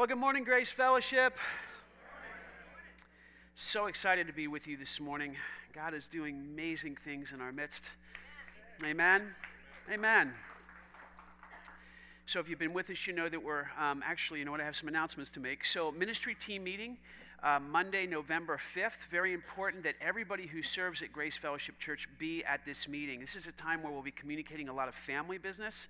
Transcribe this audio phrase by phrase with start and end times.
[0.00, 1.36] Well, good morning, Grace Fellowship.
[3.54, 5.36] So excited to be with you this morning.
[5.74, 7.90] God is doing amazing things in our midst.
[8.82, 9.34] Amen.
[9.92, 10.32] Amen.
[12.24, 14.62] So, if you've been with us, you know that we're um, actually, you know what,
[14.62, 15.66] I have some announcements to make.
[15.66, 16.96] So, ministry team meeting
[17.42, 19.10] uh, Monday, November 5th.
[19.10, 23.20] Very important that everybody who serves at Grace Fellowship Church be at this meeting.
[23.20, 25.88] This is a time where we'll be communicating a lot of family business.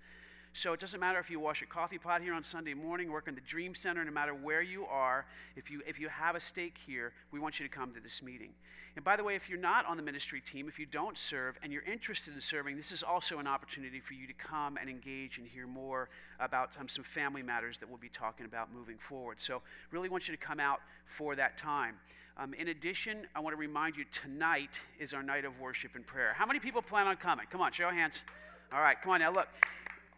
[0.53, 3.29] So it doesn't matter if you wash a coffee pot here on Sunday morning, work
[3.29, 6.41] in the Dream Center, no matter where you are, if you, if you have a
[6.41, 8.51] stake here, we want you to come to this meeting.
[8.97, 11.57] And by the way, if you're not on the ministry team, if you don't serve
[11.63, 14.91] and you're interested in serving, this is also an opportunity for you to come and
[14.91, 16.09] engage and hear more
[16.41, 19.37] about um, some family matters that we'll be talking about moving forward.
[19.41, 19.63] So
[19.93, 21.95] really want you to come out for that time.
[22.37, 26.05] Um, in addition, I want to remind you tonight is our night of worship and
[26.05, 26.35] prayer.
[26.37, 27.47] How many people plan on coming?
[27.53, 28.25] Come on, show of hands.
[28.73, 29.31] All right, come on now.
[29.31, 29.49] Look,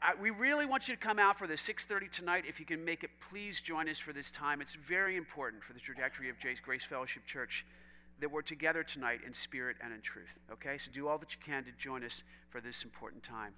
[0.03, 2.45] I, we really want you to come out for the 6.30 tonight.
[2.48, 4.61] If you can make it, please join us for this time.
[4.61, 7.64] It's very important for the trajectory of Jay's Grace Fellowship Church
[8.20, 10.30] that we're together tonight in spirit and in truth.
[10.50, 10.77] Okay?
[10.77, 13.55] So do all that you can to join us for this important time.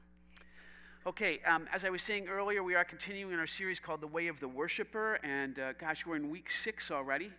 [1.07, 4.07] Okay, um, as I was saying earlier, we are continuing in our series called The
[4.07, 5.21] Way of the Worshipper.
[5.23, 7.31] And uh, gosh, we're in week six already.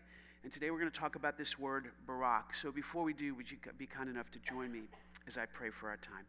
[0.43, 2.55] And today we're going to talk about this word, Barak.
[2.55, 4.83] So before we do, would you be kind enough to join me
[5.27, 6.25] as I pray for our time?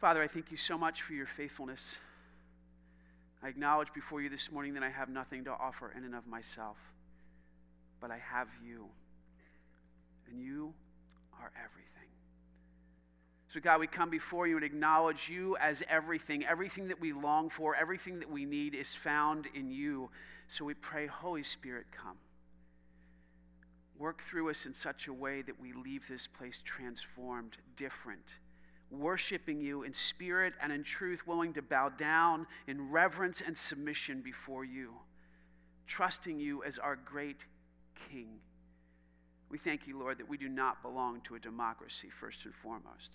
[0.00, 1.98] Father, I thank you so much for your faithfulness.
[3.42, 6.26] I acknowledge before you this morning that I have nothing to offer in and of
[6.26, 6.76] myself,
[8.00, 8.86] but I have you,
[10.28, 10.74] and you
[11.40, 11.92] are everything.
[13.54, 16.44] So, God, we come before you and acknowledge you as everything.
[16.44, 20.10] Everything that we long for, everything that we need is found in you.
[20.48, 22.18] So we pray, Holy Spirit, come.
[23.98, 28.26] Work through us in such a way that we leave this place transformed, different
[28.90, 34.20] worshiping you in spirit and in truth, willing to bow down in reverence and submission
[34.20, 34.94] before you,
[35.86, 37.44] trusting you as our great
[38.10, 38.38] King.
[39.48, 43.10] We thank you, Lord, that we do not belong to a democracy, first and foremost.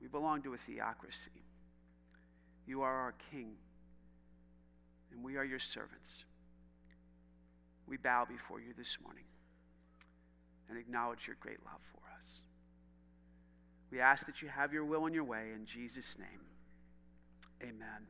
[0.00, 1.42] We belong to a theocracy.
[2.66, 3.52] You are our King,
[5.12, 6.24] and we are your servants.
[7.86, 9.24] We bow before you this morning
[10.68, 12.01] and acknowledge your great love for us.
[13.92, 16.40] We ask that you have your will and your way in Jesus' name.
[17.62, 18.06] Amen.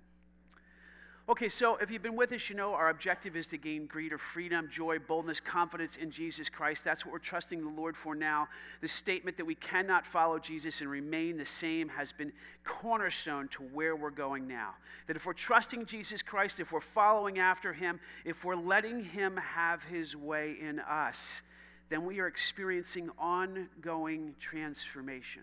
[1.29, 4.19] Okay, so if you've been with us, you know our objective is to gain greater
[4.19, 6.85] freedom, joy, boldness, confidence in Jesus Christ.
[6.85, 8.49] That's what we're trusting the Lord for now.
[8.81, 12.33] The statement that we cannot follow Jesus and remain the same has been
[12.65, 14.75] cornerstone to where we're going now.
[15.07, 19.37] That if we're trusting Jesus Christ, if we're following after him, if we're letting him
[19.37, 21.43] have his way in us,
[21.89, 25.43] then we are experiencing ongoing transformation.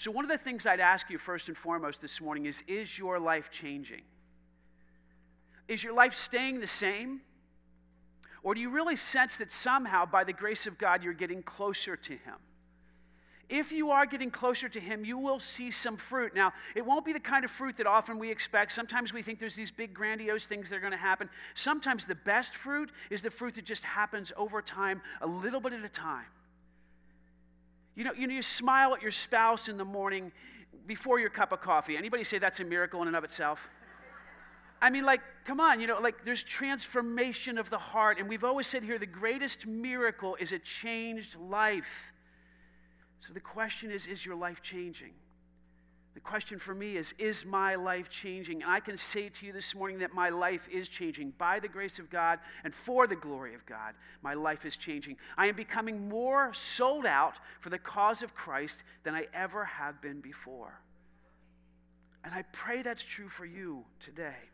[0.00, 2.98] So, one of the things I'd ask you first and foremost this morning is Is
[2.98, 4.00] your life changing?
[5.68, 7.20] Is your life staying the same?
[8.42, 11.96] Or do you really sense that somehow, by the grace of God, you're getting closer
[11.96, 12.36] to Him?
[13.50, 16.34] If you are getting closer to Him, you will see some fruit.
[16.34, 18.72] Now, it won't be the kind of fruit that often we expect.
[18.72, 21.28] Sometimes we think there's these big, grandiose things that are going to happen.
[21.54, 25.74] Sometimes the best fruit is the fruit that just happens over time, a little bit
[25.74, 26.24] at a time.
[27.94, 30.32] You know, you know, you smile at your spouse in the morning
[30.86, 31.96] before your cup of coffee.
[31.96, 33.68] Anybody say that's a miracle in and of itself?
[34.82, 38.18] I mean, like, come on, you know, like there's transformation of the heart.
[38.18, 42.12] And we've always said here the greatest miracle is a changed life.
[43.26, 45.12] So the question is is your life changing?
[46.22, 48.62] The question for me is Is my life changing?
[48.62, 51.32] And I can say to you this morning that my life is changing.
[51.38, 55.16] By the grace of God and for the glory of God, my life is changing.
[55.38, 60.02] I am becoming more sold out for the cause of Christ than I ever have
[60.02, 60.82] been before.
[62.22, 64.49] And I pray that's true for you today.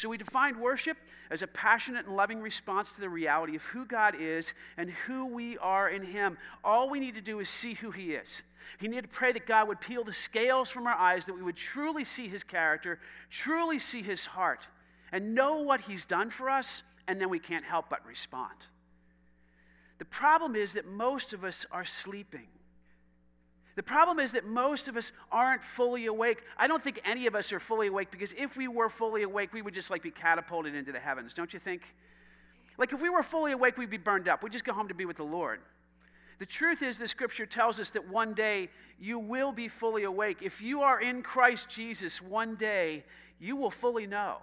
[0.00, 0.96] So we defined worship
[1.30, 5.26] as a passionate and loving response to the reality of who God is and who
[5.26, 6.38] we are in Him.
[6.64, 8.40] All we need to do is see who He is.
[8.78, 11.42] He needed to pray that God would peel the scales from our eyes, that we
[11.42, 12.98] would truly see his character,
[13.28, 14.60] truly see his heart,
[15.12, 18.54] and know what he's done for us, and then we can't help but respond.
[19.98, 22.46] The problem is that most of us are sleeping.
[23.76, 26.42] The problem is that most of us aren't fully awake.
[26.58, 29.52] I don't think any of us are fully awake because if we were fully awake,
[29.52, 31.82] we would just like be catapulted into the heavens, don't you think?
[32.78, 34.42] Like if we were fully awake, we'd be burned up.
[34.42, 35.60] We'd just go home to be with the Lord.
[36.38, 40.38] The truth is, the scripture tells us that one day you will be fully awake.
[40.40, 43.04] If you are in Christ Jesus, one day
[43.38, 44.38] you will fully know,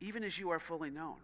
[0.00, 1.16] even as you are fully known.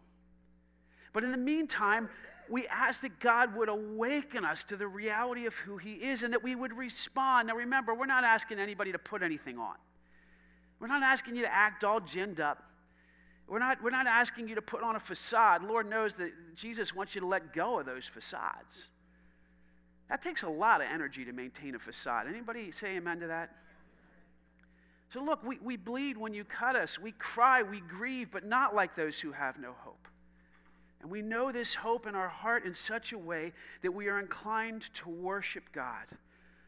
[1.12, 2.08] But in the meantime,
[2.52, 6.34] we ask that God would awaken us to the reality of who He is and
[6.34, 7.48] that we would respond.
[7.48, 9.76] Now, remember, we're not asking anybody to put anything on.
[10.78, 12.62] We're not asking you to act all ginned up.
[13.48, 15.64] We're not, we're not asking you to put on a facade.
[15.64, 18.88] Lord knows that Jesus wants you to let go of those facades.
[20.10, 22.26] That takes a lot of energy to maintain a facade.
[22.28, 23.48] Anybody say amen to that?
[25.10, 26.98] So, look, we, we bleed when you cut us.
[26.98, 30.06] We cry, we grieve, but not like those who have no hope.
[31.02, 33.52] And we know this hope in our heart in such a way
[33.82, 36.06] that we are inclined to worship God.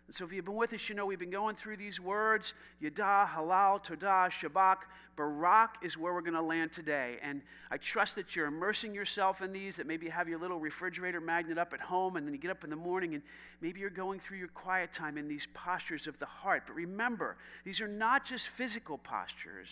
[0.06, 2.52] And so, if you've been with us, you know we've been going through these words
[2.80, 4.78] Yada, Halal, Todah, Shabach.
[5.16, 7.18] Barak is where we're going to land today.
[7.22, 10.58] And I trust that you're immersing yourself in these, that maybe you have your little
[10.58, 13.22] refrigerator magnet up at home, and then you get up in the morning and
[13.60, 16.64] maybe you're going through your quiet time in these postures of the heart.
[16.66, 19.68] But remember, these are not just physical postures,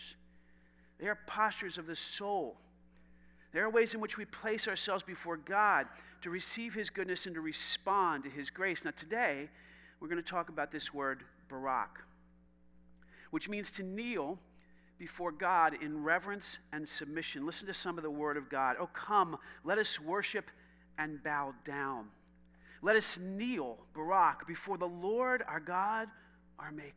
[1.00, 2.56] they are postures of the soul.
[3.52, 5.86] There are ways in which we place ourselves before God
[6.22, 8.84] to receive His goodness and to respond to His grace.
[8.84, 9.48] Now, today,
[10.00, 12.00] we're going to talk about this word, Barak,
[13.30, 14.38] which means to kneel
[14.98, 17.44] before God in reverence and submission.
[17.44, 18.76] Listen to some of the word of God.
[18.80, 20.50] Oh, come, let us worship
[20.96, 22.06] and bow down.
[22.82, 26.08] Let us kneel, Barak, before the Lord our God,
[26.58, 26.94] our Maker.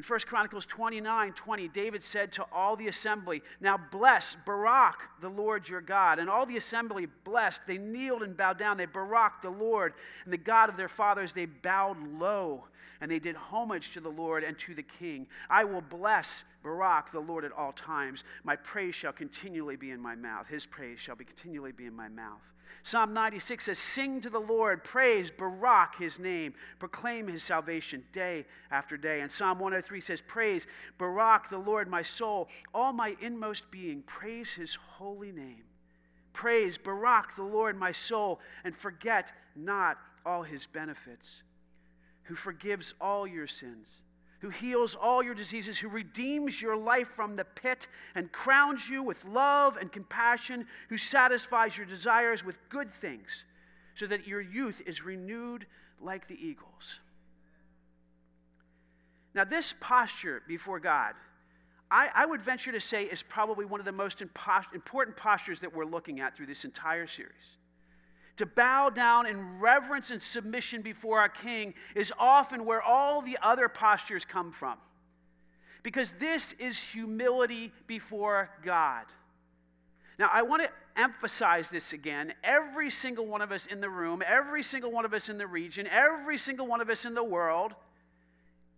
[0.00, 5.28] In 1 Chronicles 29 20, David said to all the assembly, Now bless Barak, the
[5.28, 6.18] Lord your God.
[6.18, 7.66] And all the assembly blessed.
[7.66, 8.78] They kneeled and bowed down.
[8.78, 9.92] They Barak the Lord
[10.24, 11.34] and the God of their fathers.
[11.34, 12.64] They bowed low
[13.02, 15.26] and they did homage to the Lord and to the king.
[15.50, 18.24] I will bless Barak, the Lord, at all times.
[18.42, 20.46] My praise shall continually be in my mouth.
[20.48, 22.40] His praise shall be continually be in my mouth.
[22.82, 28.46] Psalm 96 says, Sing to the Lord, praise Barak his name, proclaim his salvation day
[28.70, 29.20] after day.
[29.20, 30.66] And Psalm 103 says, Praise
[30.98, 35.64] Barak the Lord, my soul, all my inmost being, praise his holy name.
[36.32, 41.42] Praise Barak the Lord, my soul, and forget not all his benefits,
[42.24, 44.00] who forgives all your sins
[44.40, 49.02] who heals all your diseases, who redeems your life from the pit and crowns you
[49.02, 53.44] with love and compassion, who satisfies your desires with good things,
[53.94, 55.66] so that your youth is renewed
[56.00, 57.00] like the eagles.
[59.34, 61.14] Now, this posture before God,
[61.90, 65.74] I, I would venture to say, is probably one of the most important postures that
[65.74, 67.59] we're looking at through this entire series.
[68.40, 73.36] To bow down in reverence and submission before our King is often where all the
[73.42, 74.78] other postures come from.
[75.82, 79.04] Because this is humility before God.
[80.18, 82.32] Now, I want to emphasize this again.
[82.42, 85.46] Every single one of us in the room, every single one of us in the
[85.46, 87.74] region, every single one of us in the world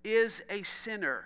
[0.03, 1.23] is a sinner.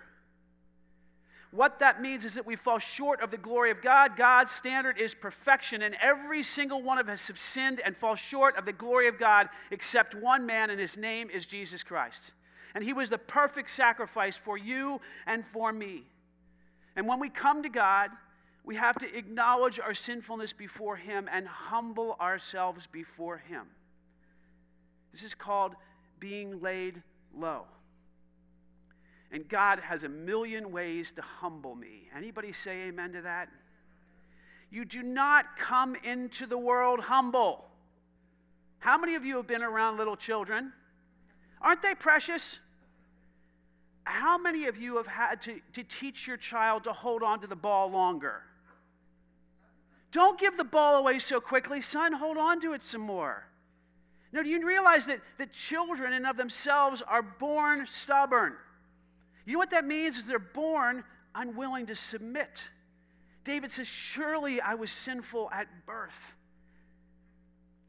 [1.51, 4.17] What that means is that we fall short of the glory of God.
[4.17, 8.57] God's standard is perfection, and every single one of us have sinned and fall short
[8.57, 12.21] of the glory of God except one man, and his name is Jesus Christ.
[12.75, 16.03] And he was the perfect sacrifice for you and for me.
[16.95, 18.09] And when we come to God,
[18.65, 23.67] we have to acknowledge our sinfulness before him and humble ourselves before him.
[25.13, 25.73] This is called
[26.19, 27.01] being laid
[27.33, 27.63] low.
[29.31, 32.07] And God has a million ways to humble me.
[32.15, 33.49] Anybody say amen to that?
[34.69, 37.65] You do not come into the world humble.
[38.79, 40.71] How many of you have been around little children?
[41.61, 42.59] Aren't they precious?
[44.03, 47.47] How many of you have had to, to teach your child to hold on to
[47.47, 48.43] the ball longer?
[50.11, 52.13] Don't give the ball away so quickly, son.
[52.13, 53.47] Hold on to it some more.
[54.31, 58.53] Now, do you realize that, that children in of themselves are born stubborn?
[59.47, 62.69] You know what that means is they're born unwilling to submit.
[63.45, 66.35] David says, Surely I was sinful at birth.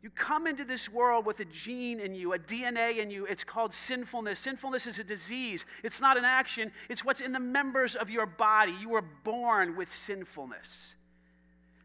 [0.00, 3.26] You come into this world with a gene in you, a DNA in you.
[3.26, 4.38] It's called sinfulness.
[4.38, 8.24] Sinfulness is a disease, it's not an action, it's what's in the members of your
[8.24, 8.72] body.
[8.80, 10.94] You were born with sinfulness.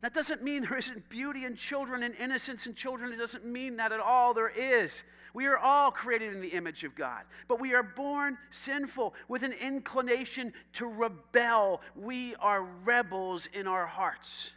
[0.01, 3.11] That doesn't mean there isn't beauty in children and innocence in children.
[3.11, 4.35] It doesn't mean that at all.
[4.35, 5.03] There is.
[5.33, 9.41] We are all created in the image of God, but we are born sinful with
[9.41, 11.81] an inclination to rebel.
[11.95, 14.51] We are rebels in our hearts.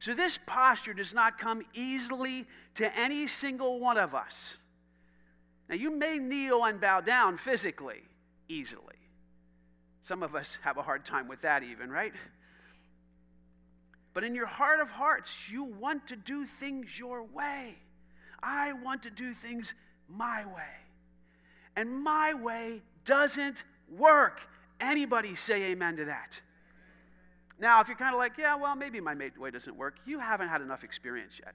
[0.00, 4.58] So, this posture does not come easily to any single one of us.
[5.68, 8.02] Now, you may kneel and bow down physically
[8.48, 8.82] easily.
[10.02, 12.12] Some of us have a hard time with that, even, right?
[14.14, 17.76] But in your heart of hearts, you want to do things your way.
[18.42, 19.74] I want to do things
[20.08, 20.76] my way.
[21.76, 24.40] And my way doesn't work.
[24.80, 26.40] Anybody say amen to that?
[27.60, 30.48] Now, if you're kind of like, yeah, well, maybe my way doesn't work, you haven't
[30.48, 31.54] had enough experience yet.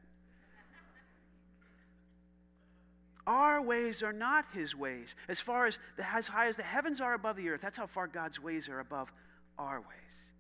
[3.25, 5.15] Our ways are not his ways.
[5.29, 7.87] As far as, the, as high as the heavens are above the earth, that's how
[7.87, 9.13] far God's ways are above
[9.57, 10.32] our ways.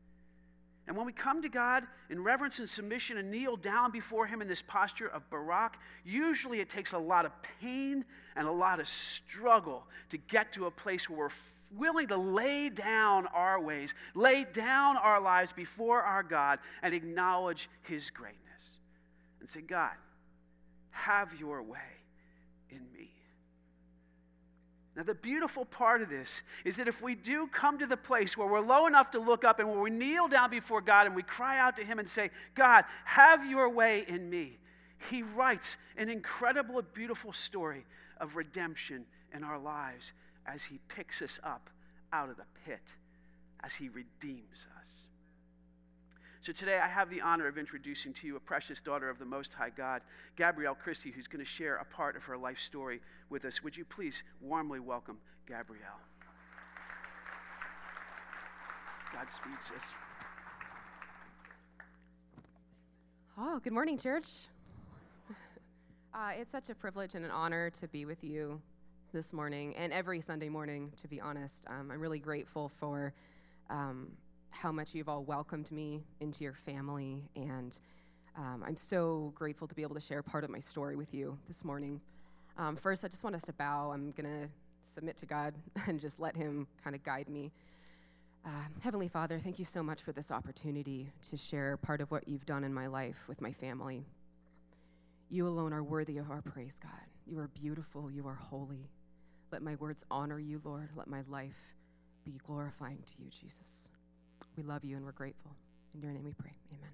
[0.87, 4.41] And when we come to God in reverence and submission and kneel down before Him
[4.41, 8.03] in this posture of Barak, usually it takes a lot of pain
[8.35, 11.29] and a lot of struggle to get to a place where we're
[11.77, 17.69] willing to lay down our ways, lay down our lives before our God, and acknowledge
[17.83, 18.41] His greatness.
[19.39, 19.93] And say, God,
[20.91, 21.79] have your way
[22.69, 23.09] in me.
[24.95, 28.37] Now, the beautiful part of this is that if we do come to the place
[28.37, 31.15] where we're low enough to look up and where we kneel down before God and
[31.15, 34.59] we cry out to Him and say, God, have your way in me,
[35.09, 37.85] He writes an incredible, beautiful story
[38.19, 40.11] of redemption in our lives
[40.45, 41.71] as He picks us up
[42.11, 42.83] out of the pit,
[43.63, 45.02] as He redeems us.
[46.45, 49.23] So today I have the honor of introducing to you a precious daughter of the
[49.23, 50.01] Most High God,
[50.35, 53.63] Gabrielle Christie, who's going to share a part of her life story with us.
[53.63, 56.01] Would you please warmly welcome Gabrielle?
[59.13, 59.95] Godspeed, sis.
[63.37, 64.27] Oh, good morning, church.
[66.13, 68.61] Uh, it's such a privilege and an honor to be with you
[69.13, 71.65] this morning and every Sunday morning, to be honest.
[71.69, 73.13] Um, I'm really grateful for
[73.69, 74.09] um,
[74.53, 77.23] how much you've all welcomed me into your family.
[77.35, 77.77] And
[78.37, 81.37] um, I'm so grateful to be able to share part of my story with you
[81.47, 81.99] this morning.
[82.57, 83.91] Um, first, I just want us to bow.
[83.91, 84.47] I'm going to
[84.93, 85.53] submit to God
[85.87, 87.51] and just let Him kind of guide me.
[88.45, 88.49] Uh,
[88.81, 92.45] Heavenly Father, thank you so much for this opportunity to share part of what you've
[92.45, 94.05] done in my life with my family.
[95.29, 96.91] You alone are worthy of our praise, God.
[97.25, 98.11] You are beautiful.
[98.11, 98.89] You are holy.
[99.51, 100.89] Let my words honor you, Lord.
[100.95, 101.75] Let my life
[102.25, 103.89] be glorifying to you, Jesus.
[104.55, 105.51] We love you and we're grateful.
[105.95, 106.53] In your name we pray.
[106.71, 106.89] Amen.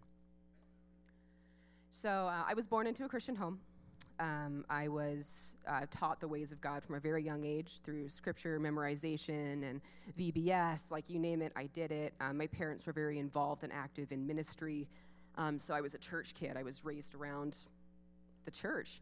[1.91, 3.59] So, uh, I was born into a Christian home.
[4.19, 8.09] Um, I was uh, taught the ways of God from a very young age through
[8.09, 9.81] scripture memorization and
[10.19, 12.13] VBS, like you name it, I did it.
[12.19, 14.87] Um, my parents were very involved and active in ministry.
[15.37, 16.57] Um, so I was a church kid.
[16.57, 17.57] I was raised around
[18.43, 19.01] the church.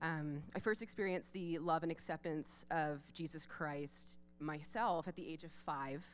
[0.00, 5.42] Um, I first experienced the love and acceptance of Jesus Christ myself at the age
[5.42, 6.06] of five.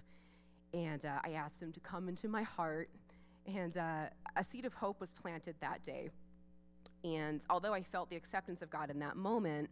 [0.75, 2.89] And uh, I asked him to come into my heart.
[3.47, 4.05] And uh,
[4.37, 6.11] a seed of hope was planted that day.
[7.05, 9.69] And although I felt the acceptance of God in that moment,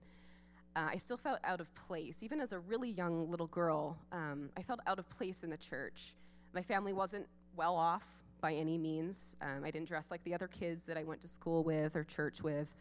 [0.76, 2.22] uh, I still felt out of place.
[2.22, 5.56] Even as a really young little girl, um, I felt out of place in the
[5.56, 6.14] church.
[6.52, 7.26] My family wasn't
[7.56, 8.04] well off
[8.40, 9.36] by any means.
[9.42, 12.04] Um, I didn't dress like the other kids that I went to school with or
[12.04, 12.74] church with.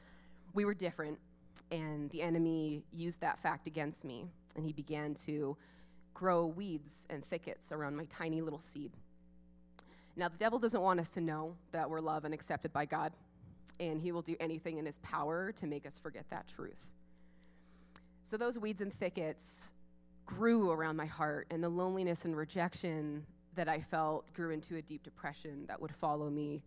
[0.54, 1.20] We were different,
[1.72, 4.26] and the enemy used that fact against me.
[4.56, 5.56] And he began to
[6.20, 8.92] grow weeds and thickets around my tiny little seed.
[10.18, 13.14] Now, the devil doesn't want us to know that we're loved and accepted by God,
[13.80, 16.86] and he will do anything in his power to make us forget that truth.
[18.24, 19.72] So, those weeds and thickets
[20.26, 24.82] grew around my heart, and the loneliness and rejection that I felt grew into a
[24.82, 26.66] deep depression that would follow me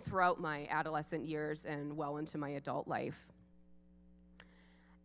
[0.00, 3.26] throughout my adolescent years and well into my adult life.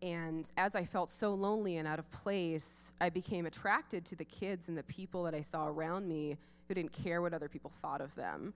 [0.01, 4.25] And as I felt so lonely and out of place, I became attracted to the
[4.25, 6.37] kids and the people that I saw around me
[6.67, 8.53] who didn't care what other people thought of them.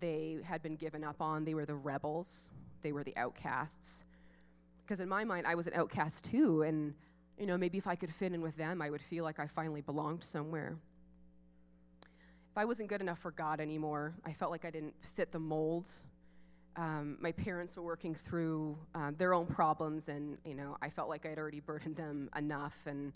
[0.00, 2.50] They had been given up on, they were the rebels,
[2.82, 4.04] they were the outcasts.
[4.82, 6.94] Because in my mind, I was an outcast too, and
[7.38, 9.46] you know, maybe if I could fit in with them, I would feel like I
[9.46, 10.76] finally belonged somewhere.
[12.50, 15.38] If I wasn't good enough for God anymore, I felt like I didn't fit the
[15.38, 15.88] mold
[16.78, 21.08] um, my parents were working through um, their own problems, and you know, I felt
[21.08, 23.12] like I'd already burdened them enough, and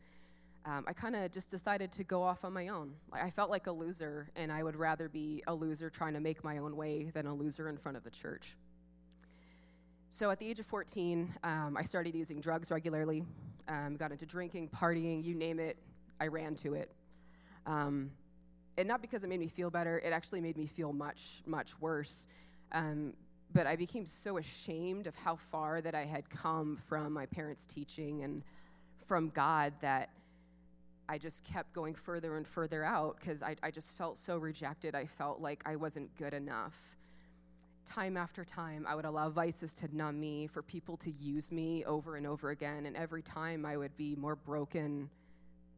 [0.64, 2.94] um, I kind of just decided to go off on my own.
[3.12, 6.42] I felt like a loser, and I would rather be a loser trying to make
[6.42, 8.56] my own way than a loser in front of the church.
[10.10, 13.24] So at the age of 14, um, I started using drugs regularly,
[13.68, 15.78] um, got into drinking, partying, you name it,
[16.20, 16.90] I ran to it.
[17.64, 18.10] Um,
[18.76, 21.80] and not because it made me feel better, it actually made me feel much, much
[21.80, 22.26] worse.
[23.52, 27.66] But I became so ashamed of how far that I had come from my parents'
[27.66, 28.42] teaching and
[29.06, 30.10] from God that
[31.08, 34.94] I just kept going further and further out because I, I just felt so rejected.
[34.94, 36.78] I felt like I wasn't good enough.
[37.84, 41.84] Time after time, I would allow vices to numb me, for people to use me
[41.84, 42.86] over and over again.
[42.86, 45.10] And every time I would be more broken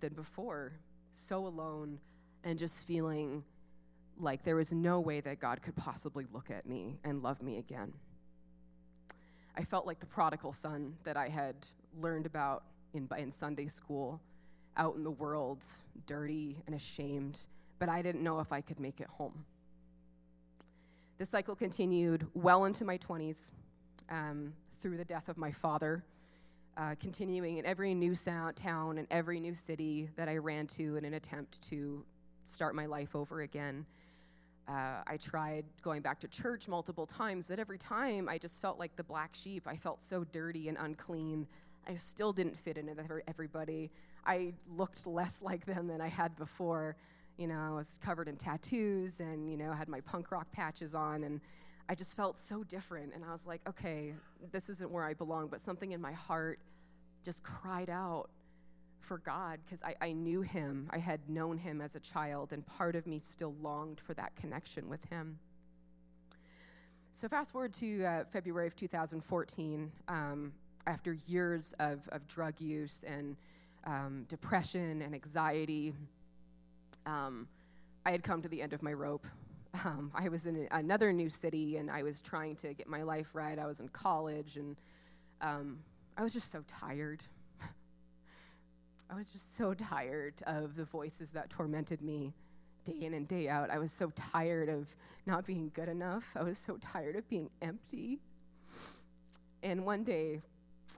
[0.01, 0.73] than before,
[1.11, 1.99] so alone,
[2.45, 3.43] and just feeling
[4.19, 7.59] like there was no way that God could possibly look at me and love me
[7.59, 7.93] again.
[9.57, 11.55] I felt like the prodigal son that I had
[12.01, 14.21] learned about in, in Sunday school,
[14.77, 15.63] out in the world,
[16.07, 17.47] dirty and ashamed,
[17.79, 19.45] but I didn't know if I could make it home.
[21.19, 23.51] The cycle continued well into my 20s
[24.11, 26.05] um, through the death of my father,
[26.77, 30.97] uh, continuing in every new sound, town and every new city that I ran to
[30.97, 32.05] in an attempt to
[32.43, 33.87] start my life over again.
[34.67, 38.79] Uh, I tried going back to church multiple times, but every time I just felt
[38.79, 39.67] like the black sheep.
[39.67, 41.47] I felt so dirty and unclean.
[41.87, 43.91] I still didn't fit in with everybody.
[44.25, 46.97] I looked less like them than I had before.
[47.37, 50.95] You know, I was covered in tattoos and, you know, had my punk rock patches
[50.95, 51.41] on, and
[51.89, 53.13] I just felt so different.
[53.15, 54.15] And I was like, okay,
[54.53, 56.59] this isn't where I belong, but something in my heart
[57.25, 58.31] just cried out
[59.05, 60.89] for God because I, I knew him.
[60.91, 64.35] I had known him as a child, and part of me still longed for that
[64.37, 65.39] connection with him.
[67.13, 70.53] So, fast forward to uh, February of 2014, um,
[70.87, 73.37] after years of, of drug use and
[73.85, 75.95] um, depression and anxiety,
[77.07, 77.47] um,
[78.05, 79.27] I had come to the end of my rope.
[79.85, 83.29] Um, I was in another new city and I was trying to get my life
[83.33, 83.59] right.
[83.59, 84.77] I was in college and
[85.41, 85.79] um,
[86.17, 87.25] I was just so tired.
[89.11, 92.33] I was just so tired of the voices that tormented me
[92.85, 93.71] day in and day out.
[93.71, 94.87] I was so tired of
[95.27, 96.31] not being good enough.
[96.37, 98.21] I was so tired of being empty.
[99.63, 100.43] And one day,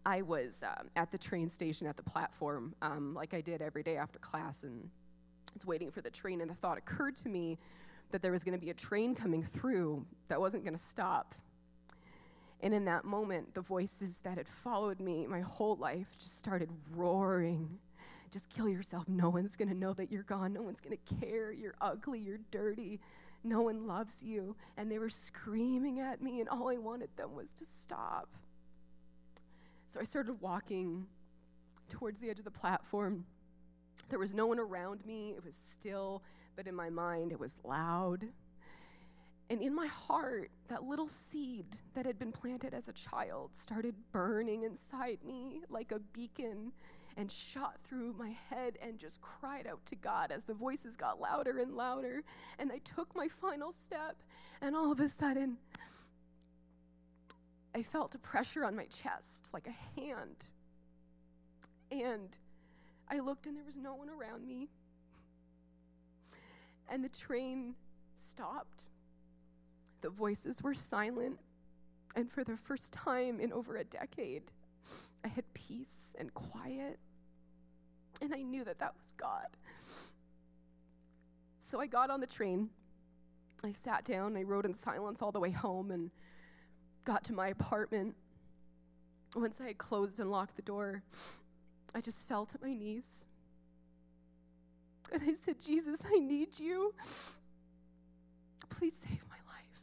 [0.05, 3.83] I was um, at the train station at the platform, um, like I did every
[3.83, 4.89] day after class, and
[5.49, 7.59] I was waiting for the train, and the thought occurred to me
[8.11, 11.35] that there was going to be a train coming through that wasn't going to stop.
[12.61, 16.71] And in that moment, the voices that had followed me my whole life just started
[16.95, 17.79] roaring
[18.37, 19.09] just kill yourself.
[19.09, 20.53] No one's going to know that you're gone.
[20.53, 21.53] No one's going to care.
[21.53, 22.19] You're ugly.
[22.19, 23.01] You're dirty.
[23.43, 24.57] No one loves you.
[24.77, 28.29] And they were screaming at me, and all I wanted them was to stop.
[29.89, 31.07] So I started walking
[31.89, 33.25] towards the edge of the platform.
[34.11, 35.31] There was no one around me.
[35.31, 36.23] It was still,
[36.57, 38.27] but in my mind, it was loud.
[39.49, 41.65] And in my heart, that little seed
[41.95, 46.73] that had been planted as a child started burning inside me like a beacon
[47.17, 51.21] and shot through my head and just cried out to God as the voices got
[51.21, 52.23] louder and louder.
[52.59, 54.23] And I took my final step,
[54.61, 55.57] and all of a sudden,
[57.75, 60.49] I felt a pressure on my chest, like a hand.
[61.91, 62.37] And
[63.11, 64.69] I looked, and there was no one around me.
[66.89, 67.75] And the train
[68.17, 68.85] stopped.
[70.01, 71.39] The voices were silent.
[72.15, 74.43] And for the first time in over a decade,
[75.25, 76.99] I had peace and quiet.
[78.21, 79.49] And I knew that that was God.
[81.61, 82.71] So I got on the train.
[83.65, 84.37] I sat down.
[84.37, 86.11] I rode in silence all the way home and
[87.05, 88.15] got to my apartment.
[89.35, 91.03] Once I had closed and locked the door,
[91.95, 93.27] I just fell to my knees.
[95.13, 96.95] And I said, Jesus, I need you.
[98.69, 99.81] Please save my life.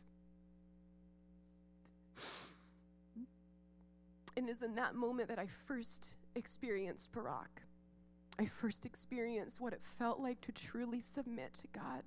[4.35, 7.61] And it is in that moment that I first experienced Barak.
[8.39, 12.01] I first experienced what it felt like to truly submit to God,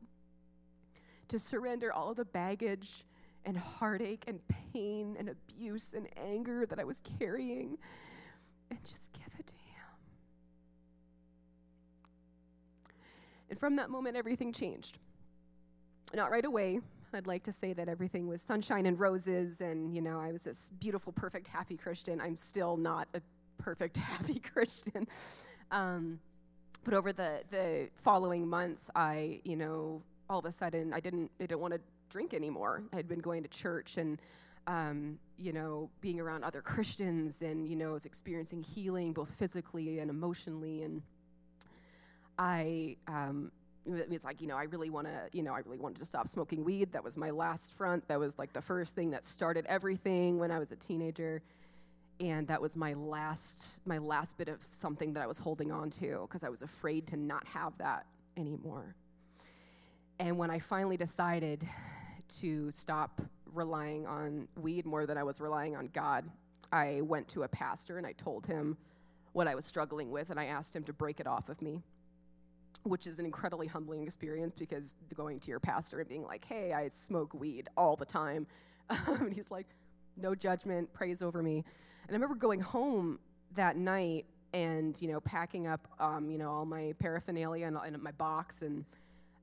[1.29, 3.05] to surrender all the baggage
[3.45, 4.41] and heartache and
[4.73, 7.79] pain and abuse and anger that I was carrying
[8.71, 9.87] and just give it to Him.
[13.51, 14.99] And from that moment, everything changed.
[16.13, 16.81] Not right away.
[17.15, 20.45] I'd like to say that everything was sunshine and roses, and you know, I was
[20.45, 22.21] this beautiful, perfect, happy Christian.
[22.21, 23.23] I'm still not a
[23.59, 25.07] perfect, happy Christian.
[25.71, 26.21] Um,
[26.85, 31.31] but over the, the following months, I, you know, all of a sudden, I didn't,
[31.41, 32.83] I didn't want to drink anymore.
[32.93, 34.21] I had been going to church and,
[34.67, 39.99] um, you know, being around other Christians and, you know, was experiencing healing both physically
[39.99, 40.83] and emotionally.
[40.83, 41.03] And
[42.39, 43.51] I, um,
[43.85, 46.29] it's like, you know, I really want to, you know, I really wanted to stop
[46.29, 46.93] smoking weed.
[46.93, 48.07] That was my last front.
[48.09, 51.43] That was like the first thing that started everything when I was a teenager
[52.21, 55.91] and that was my last my last bit of something that I was holding on
[55.91, 58.95] to because I was afraid to not have that anymore.
[60.19, 61.67] And when I finally decided
[62.41, 63.21] to stop
[63.53, 66.25] relying on weed more than I was relying on God,
[66.73, 68.77] I went to a pastor and I told him
[69.33, 71.83] what I was struggling with and I asked him to break it off of me.
[72.83, 76.73] Which is an incredibly humbling experience because going to your pastor and being like, hey,
[76.73, 78.47] I smoke weed all the time.
[79.07, 79.67] and he's like,
[80.17, 81.65] no judgment, praise over me.
[82.09, 83.19] And I remember going home
[83.55, 88.01] that night and, you know, packing up, um, you know, all my paraphernalia and, and
[88.01, 88.63] my box.
[88.63, 88.85] And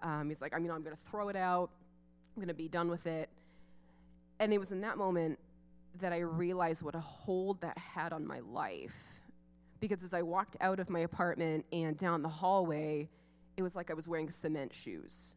[0.01, 1.69] um, he's like, I mean, I'm going to throw it out.
[2.35, 3.29] I'm going to be done with it.
[4.39, 5.39] And it was in that moment
[5.99, 8.95] that I realized what a hold that had on my life.
[9.81, 13.09] Because as I walked out of my apartment and down the hallway,
[13.57, 15.35] it was like I was wearing cement shoes.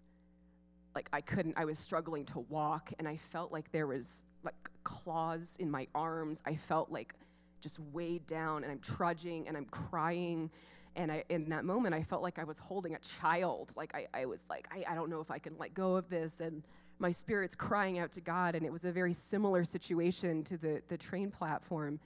[0.95, 4.71] Like I couldn't, I was struggling to walk, and I felt like there was like
[4.85, 6.41] claws in my arms.
[6.47, 7.15] I felt like
[7.61, 10.51] just weighed down and I'm trudging and I'm crying
[10.97, 13.73] and I, in that moment, I felt like I was holding a child.
[13.77, 16.09] Like I, I was like, I, I don't know if I can let go of
[16.09, 16.41] this.
[16.41, 16.63] And
[16.99, 18.55] my spirit's crying out to God.
[18.55, 22.01] And it was a very similar situation to the, the train platform.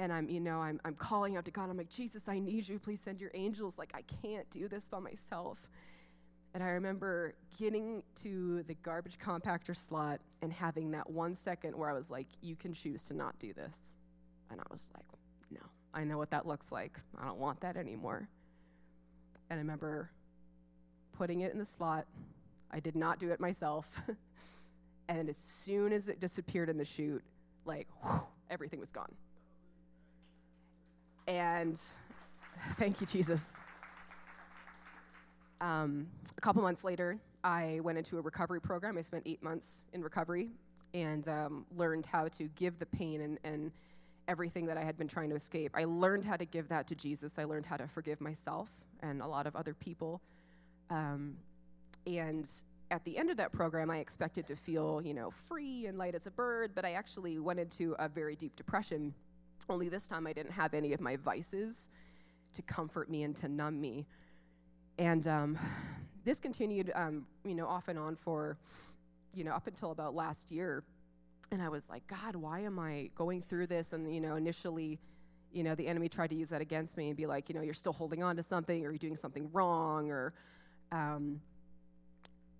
[0.00, 1.70] And I'm, you know, I'm, I'm calling out to God.
[1.70, 2.80] I'm like, Jesus, I need you.
[2.80, 3.78] Please send your angels.
[3.78, 5.70] Like, I can't do this by myself.
[6.52, 11.88] And I remember getting to the garbage compactor slot and having that one second where
[11.88, 13.94] I was like, you can choose to not do this.
[14.50, 15.06] And I was like,
[15.50, 15.60] no,
[15.94, 16.98] I know what that looks like.
[17.20, 18.28] I don't want that anymore.
[19.48, 20.10] And I remember
[21.12, 22.06] putting it in the slot.
[22.72, 24.00] I did not do it myself.
[25.08, 27.22] and as soon as it disappeared in the chute,
[27.64, 29.12] like, whew, everything was gone.
[31.28, 31.78] And
[32.76, 33.56] thank you, Jesus.
[35.60, 38.96] Um, a couple months later, I went into a recovery program.
[38.98, 40.50] I spent eight months in recovery
[40.94, 43.72] and um, learned how to give the pain and, and
[44.28, 45.72] everything that I had been trying to escape.
[45.74, 47.38] I learned how to give that to Jesus.
[47.38, 48.70] I learned how to forgive myself
[49.02, 50.20] and a lot of other people.
[50.88, 51.36] Um,
[52.06, 52.48] and
[52.90, 56.14] at the end of that program, I expected to feel, you know, free and light
[56.14, 59.14] as a bird, but I actually went into a very deep depression.
[59.68, 61.88] Only this time I didn't have any of my vices
[62.54, 64.06] to comfort me and to numb me.
[65.00, 65.58] And um,
[66.24, 68.56] this continued, um, you know, off and on for,
[69.34, 70.84] you know, up until about last year
[71.52, 73.92] and I was like, God, why am I going through this?
[73.92, 75.00] And, you know, initially,
[75.52, 77.60] you know, the enemy tried to use that against me and be like, you know,
[77.60, 80.32] you're still holding on to something or you're doing something wrong or,
[80.92, 81.40] um,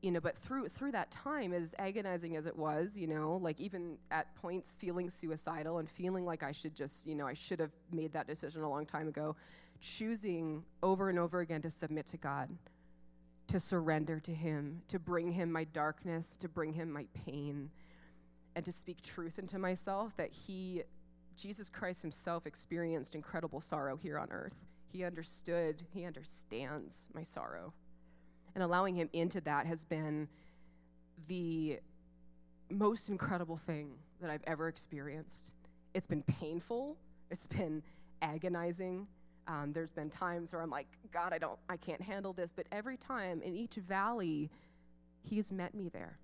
[0.03, 3.61] you know, but through through that time, as agonizing as it was, you know, like
[3.61, 7.61] even at points feeling suicidal and feeling like I should just, you know, I should
[7.61, 9.37] have made that decision a long time ago,
[9.81, 12.49] choosing over and over again to submit to God,
[13.49, 17.71] to surrender to Him, to bring Him my darkness, to bring Him my pain,
[18.55, 20.83] and to speak truth into myself that he,
[21.37, 24.55] Jesus Christ himself, experienced incredible sorrow here on earth.
[24.93, 27.73] He understood, he understands my sorrow.
[28.55, 30.29] And allowing him into that has been
[31.29, 31.79] the
[32.71, 35.55] most incredible thing that I've ever experienced.
[35.95, 36.97] It's been painful,
[37.31, 37.83] it's been
[38.21, 39.07] agonizing.
[39.51, 42.53] Um, there's been times where I'm like, God, I don't, I can't handle this.
[42.55, 44.49] But every time in each valley,
[45.23, 46.19] He's met me there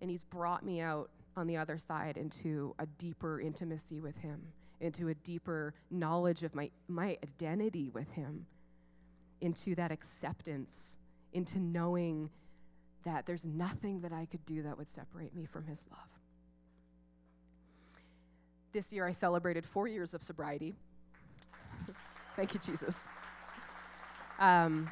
[0.00, 4.40] and He's brought me out on the other side into a deeper intimacy with Him,
[4.80, 8.46] into a deeper knowledge of my, my identity with Him,
[9.40, 10.98] into that acceptance,
[11.32, 12.30] into knowing
[13.04, 16.00] that there's nothing that I could do that would separate me from His love.
[18.72, 20.74] This year I celebrated four years of sobriety.
[22.34, 23.06] Thank you, Jesus.
[24.38, 24.88] Um,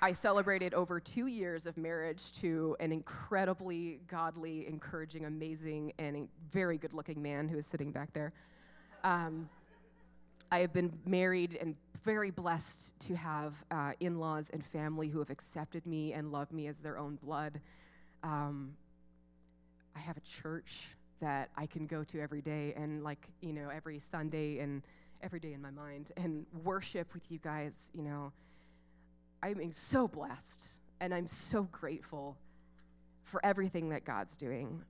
[0.00, 6.78] I celebrated over two years of marriage to an incredibly godly, encouraging, amazing, and very
[6.78, 8.32] good looking man who is sitting back there.
[9.04, 9.50] Um,
[10.50, 15.18] I have been married and very blessed to have uh, in laws and family who
[15.18, 17.60] have accepted me and love me as their own blood.
[18.22, 18.72] Um,
[19.94, 20.86] I have a church
[21.20, 24.80] that I can go to every day and, like, you know, every Sunday and
[25.22, 28.32] every day in my mind and worship with you guys, you know.
[29.42, 32.36] I'm so blessed and I'm so grateful
[33.22, 34.82] for everything that God's doing.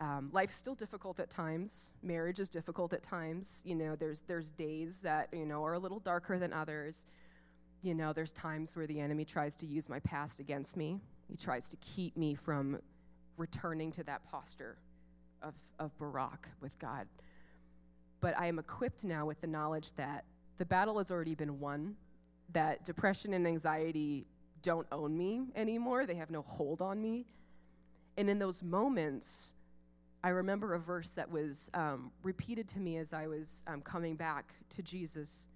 [0.00, 1.90] Um, life's still difficult at times.
[2.02, 3.62] Marriage is difficult at times.
[3.64, 7.04] You know, there's there's days that you know are a little darker than others.
[7.82, 11.00] You know, there's times where the enemy tries to use my past against me.
[11.28, 12.80] He tries to keep me from
[13.36, 14.78] returning to that posture
[15.42, 17.06] of of Barak with God.
[18.20, 20.24] But I am equipped now with the knowledge that
[20.58, 21.96] the battle has already been won
[22.52, 24.26] that depression and anxiety
[24.62, 27.26] don't own me anymore, they have no hold on me.
[28.16, 29.52] And in those moments,
[30.22, 34.16] I remember a verse that was um, repeated to me as I was um, coming
[34.16, 35.46] back to Jesus,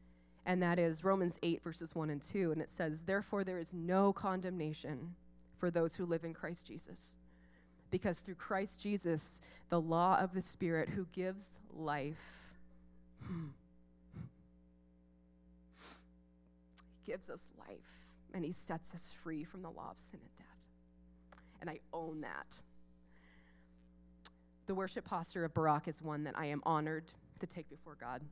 [0.47, 2.53] and that is Romans 8, verses 1 and 2.
[2.53, 5.15] And it says, Therefore, there is no condemnation
[5.59, 7.17] for those who live in Christ Jesus.
[7.91, 12.44] Because through Christ Jesus, the law of the Spirit who gives life.
[13.27, 13.47] Hmm,
[17.05, 21.41] gives us life and he sets us free from the law of sin and death.
[21.61, 22.47] And I own that.
[24.67, 27.05] The worship posture of Barak is one that I am honored
[27.41, 28.23] to take before God,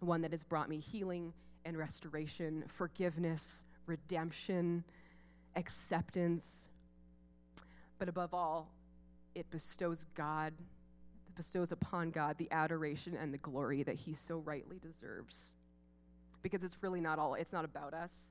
[0.00, 1.32] one that has brought me healing
[1.64, 4.84] and restoration, forgiveness, redemption,
[5.56, 6.68] acceptance.
[7.98, 8.70] But above all,
[9.34, 10.52] it bestows God,
[11.34, 15.54] bestows upon God the adoration and the glory that he so rightly deserves
[16.44, 18.30] because it's really not all, it's not about us.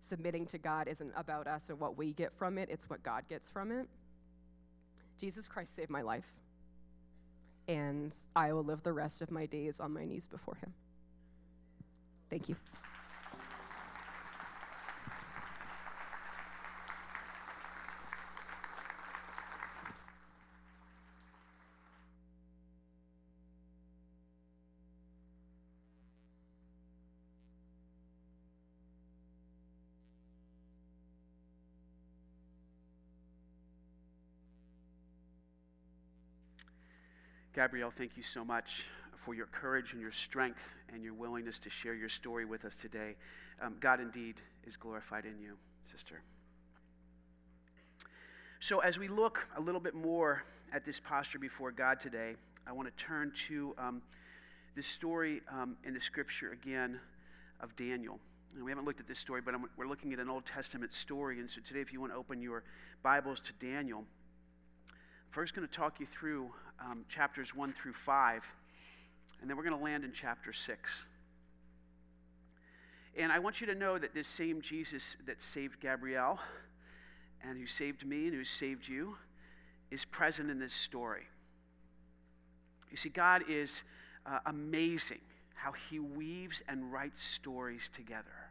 [0.00, 3.24] Submitting to God isn't about us and what we get from it, it's what God
[3.28, 3.86] gets from it.
[5.20, 6.36] Jesus Christ saved my life,
[7.66, 10.72] and I will live the rest of my days on my knees before Him.
[12.30, 12.56] Thank you.
[37.58, 38.84] Gabrielle, thank you so much
[39.24, 40.62] for your courage and your strength
[40.94, 43.16] and your willingness to share your story with us today.
[43.60, 45.56] Um, God indeed is glorified in you,
[45.90, 46.22] sister.
[48.60, 52.70] So, as we look a little bit more at this posture before God today, I
[52.70, 54.02] want to turn to um,
[54.78, 57.00] story um, in the scripture again
[57.60, 58.20] of Daniel.
[58.54, 60.94] And we haven't looked at this story, but I'm, we're looking at an Old Testament
[60.94, 61.40] story.
[61.40, 62.62] And so today, if you want to open your
[63.02, 64.04] Bibles to Daniel,
[64.92, 68.44] I'm first going to talk you through um, chapters 1 through 5,
[69.40, 71.06] and then we're going to land in chapter 6.
[73.16, 76.38] And I want you to know that this same Jesus that saved Gabrielle
[77.42, 79.16] and who saved me and who saved you
[79.90, 81.24] is present in this story.
[82.90, 83.82] You see, God is
[84.26, 85.20] uh, amazing
[85.54, 88.50] how he weaves and writes stories together.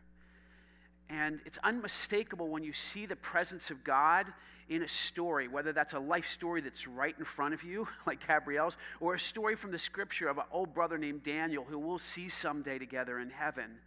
[1.10, 4.28] And it's unmistakable when you see the presence of God
[4.70, 8.26] in a story, whether that's a life story that's right in front of you, like
[8.28, 12.00] Gabrielle's, or a story from the scripture of an old brother named Daniel who we'll
[12.00, 13.80] see someday together in heaven.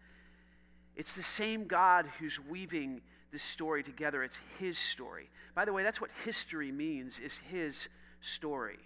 [0.97, 4.23] It's the same God who's weaving this story together.
[4.25, 5.29] It's his story.
[5.55, 7.89] By the way, that's what history means, is his
[8.21, 8.79] story.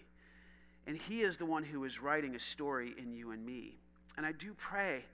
[0.86, 3.78] And he is the one who is writing a story in you and me.
[4.16, 5.04] And I do pray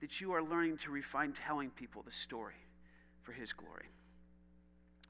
[0.00, 2.54] that you are learning to refine telling people the story
[3.22, 3.86] for his glory.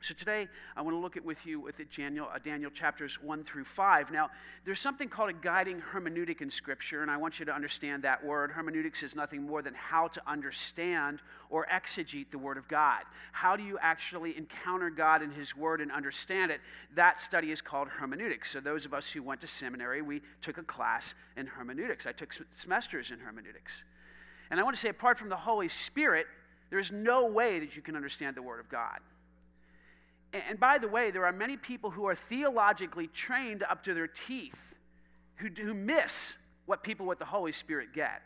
[0.00, 3.42] So today, I want to look at with you with Daniel, uh, Daniel chapters 1
[3.42, 4.12] through 5.
[4.12, 4.30] Now,
[4.64, 8.24] there's something called a guiding hermeneutic in Scripture, and I want you to understand that
[8.24, 8.52] word.
[8.52, 13.02] Hermeneutics is nothing more than how to understand or exegete the Word of God.
[13.32, 16.60] How do you actually encounter God in His Word and understand it?
[16.94, 18.52] That study is called hermeneutics.
[18.52, 22.06] So, those of us who went to seminary, we took a class in hermeneutics.
[22.06, 23.72] I took semesters in hermeneutics.
[24.52, 26.26] And I want to say, apart from the Holy Spirit,
[26.70, 29.00] there's no way that you can understand the Word of God.
[30.32, 34.06] And by the way, there are many people who are theologically trained up to their
[34.06, 34.74] teeth
[35.36, 36.36] who, who miss
[36.66, 38.22] what people with the Holy Spirit get.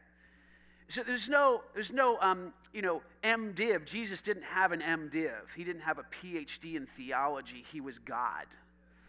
[0.89, 3.87] So there's no, there's no um, you know, MDiv.
[3.87, 5.31] Jesus didn't have an MDiv.
[5.57, 7.65] He didn't have a PhD in theology.
[7.73, 8.47] He was God.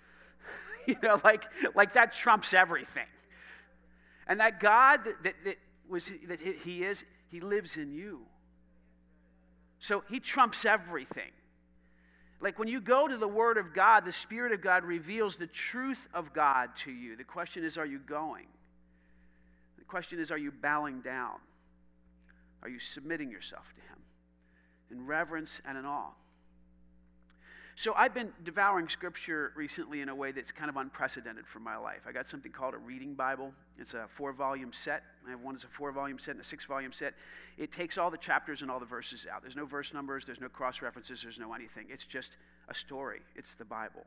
[0.88, 3.08] you know, like, like that trumps everything.
[4.28, 5.58] And that God that, that, that,
[5.90, 8.22] was, that he is, he lives in you.
[9.80, 11.32] So he trumps everything.
[12.44, 15.48] Like when you go to the Word of God, the Spirit of God reveals the
[15.48, 17.16] truth of God to you.
[17.16, 18.48] The question is, are you going?
[19.78, 21.38] The question is, are you bowing down?
[22.62, 23.98] Are you submitting yourself to Him
[24.92, 26.12] in reverence and in awe?
[27.76, 31.76] So I've been devouring scripture recently in a way that's kind of unprecedented for my
[31.76, 32.02] life.
[32.08, 33.52] I got something called a reading Bible.
[33.80, 35.04] It's a four volume set.
[35.28, 37.16] I have one that's a four volume set and a six volume set.
[37.58, 39.42] It takes all the chapters and all the verses out.
[39.42, 41.88] There's no verse numbers, there's no cross references, there's no anything.
[41.90, 42.32] It's just
[42.70, 43.22] a story.
[43.36, 44.06] It's the Bible.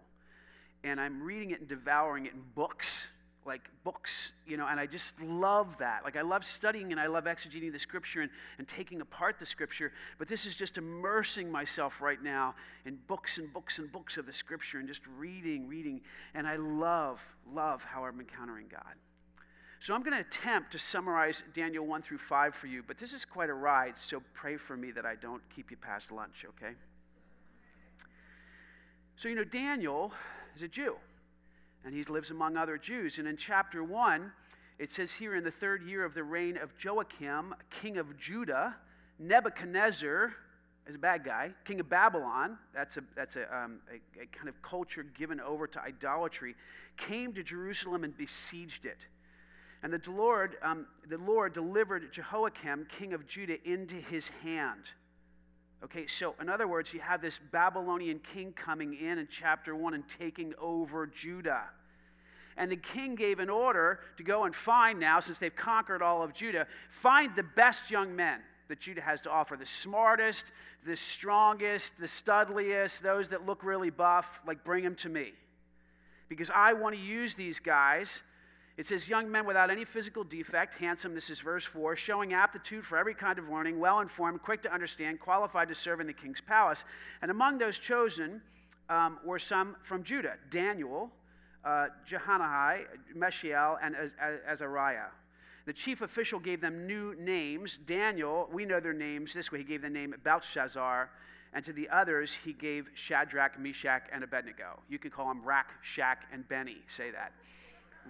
[0.84, 3.08] And I'm reading it and devouring it in books
[3.46, 6.04] like books, you know, and I just love that.
[6.04, 9.46] Like, I love studying and I love exegeting the scripture and, and taking apart the
[9.46, 12.54] scripture, but this is just immersing myself right now
[12.84, 16.00] in books and books and books of the scripture and just reading, reading.
[16.34, 17.20] And I love,
[17.52, 18.94] love how I'm encountering God.
[19.78, 23.12] So I'm going to attempt to summarize Daniel 1 through 5 for you, but this
[23.12, 26.44] is quite a ride, so pray for me that I don't keep you past lunch,
[26.48, 26.74] okay?
[29.16, 30.12] So, you know, Daniel
[30.54, 30.96] is a Jew
[31.86, 33.18] and he lives among other Jews.
[33.18, 34.32] And in chapter 1,
[34.78, 38.74] it says here in the third year of the reign of Joachim, king of Judah,
[39.20, 40.34] Nebuchadnezzar,
[40.88, 44.48] is a bad guy, king of Babylon, that's, a, that's a, um, a, a kind
[44.48, 46.56] of culture given over to idolatry,
[46.96, 48.98] came to Jerusalem and besieged it.
[49.82, 54.82] And the Lord, um, the Lord delivered Jehoiakim, king of Judah, into his hand.
[55.84, 59.94] Okay, so in other words, you have this Babylonian king coming in in chapter 1
[59.94, 61.64] and taking over Judah.
[62.56, 66.22] And the king gave an order to go and find now, since they've conquered all
[66.22, 70.46] of Judah, find the best young men that Judah has to offer the smartest,
[70.84, 75.34] the strongest, the studliest, those that look really buff, like bring them to me.
[76.28, 78.22] Because I want to use these guys
[78.76, 82.84] it says, Young men without any physical defect, handsome, this is verse 4, showing aptitude
[82.84, 86.12] for every kind of learning, well informed, quick to understand, qualified to serve in the
[86.12, 86.84] king's palace.
[87.22, 88.42] And among those chosen
[88.90, 91.10] um, were some from Judah Daniel,
[91.64, 92.84] uh, Jehananiah,
[93.14, 93.96] Mishael, and
[94.48, 95.08] Azariah.
[95.64, 97.78] The chief official gave them new names.
[97.86, 99.58] Daniel, we know their names this way.
[99.58, 101.10] He gave the name Belshazzar,
[101.52, 104.78] and to the others, he gave Shadrach, Meshach, and Abednego.
[104.88, 106.76] You can call them Rack, Shack, and Benny.
[106.86, 107.32] Say that.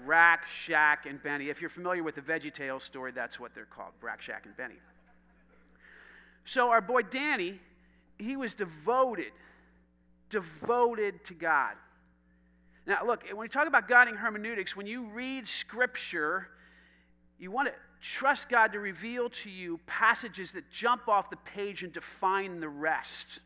[0.04, 1.48] Rack, Shack, and Benny.
[1.48, 4.56] If you're familiar with the Veggie Tales story, that's what they're called Rack, Shack, and
[4.56, 4.76] Benny.
[6.44, 7.60] So our boy Danny,
[8.18, 9.32] he was devoted,
[10.30, 11.74] devoted to God.
[12.86, 16.48] Now, look, when we talk about guiding hermeneutics, when you read scripture,
[17.38, 21.82] you want to trust God to reveal to you passages that jump off the page
[21.82, 23.40] and define the rest.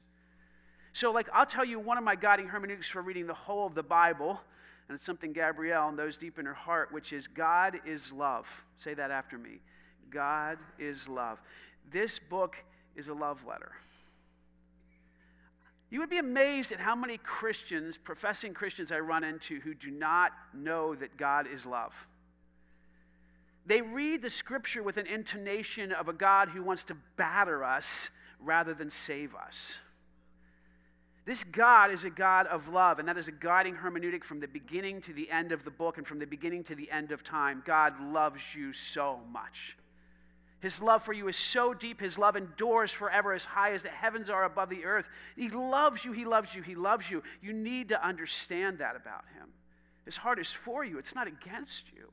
[0.93, 3.75] So, like, I'll tell you one of my guiding hermeneutics for reading the whole of
[3.75, 4.41] the Bible,
[4.91, 8.49] and it's something Gabrielle knows deep in her heart, which is God is love.
[8.77, 9.61] Say that after me
[10.11, 11.41] God is love.
[11.93, 12.57] This book
[12.97, 13.71] is a love letter.
[15.91, 19.93] You would be amazed at how many Christians, professing Christians, I run into who do
[19.93, 21.93] not know that God is love.
[23.65, 28.11] They read the scripture with an intonation of a God who wants to batter us
[28.41, 29.79] rather than save us.
[31.27, 34.49] This God is a God of love, and that is a guiding hermeneutic from the
[34.49, 37.23] beginning to the end of the book and from the beginning to the end of
[37.23, 37.63] time.
[37.67, 39.77] God loves you so much.
[40.61, 42.01] His love for you is so deep.
[42.01, 45.09] His love endures forever, as high as the heavens are above the earth.
[45.37, 46.13] He loves you.
[46.13, 46.63] He loves you.
[46.63, 47.23] He loves you.
[47.41, 49.49] You need to understand that about Him.
[50.05, 52.09] His heart is for you, it's not against you.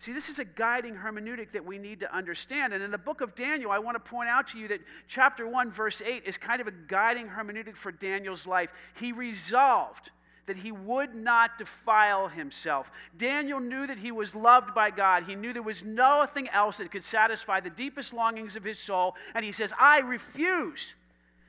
[0.00, 2.72] See, this is a guiding hermeneutic that we need to understand.
[2.72, 5.46] And in the book of Daniel, I want to point out to you that chapter
[5.46, 8.70] 1, verse 8 is kind of a guiding hermeneutic for Daniel's life.
[8.98, 10.10] He resolved
[10.46, 12.90] that he would not defile himself.
[13.16, 15.24] Daniel knew that he was loved by God.
[15.24, 19.14] He knew there was nothing else that could satisfy the deepest longings of his soul.
[19.34, 20.94] And he says, I refuse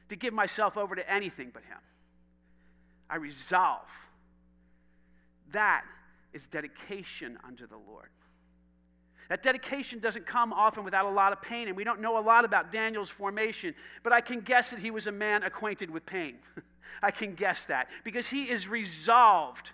[0.09, 1.77] to give myself over to anything but him.
[3.09, 3.87] I resolve.
[5.51, 5.83] That
[6.33, 8.09] is dedication unto the Lord.
[9.29, 12.21] That dedication doesn't come often without a lot of pain, and we don't know a
[12.21, 16.05] lot about Daniel's formation, but I can guess that he was a man acquainted with
[16.05, 16.37] pain.
[17.03, 19.71] I can guess that because he is resolved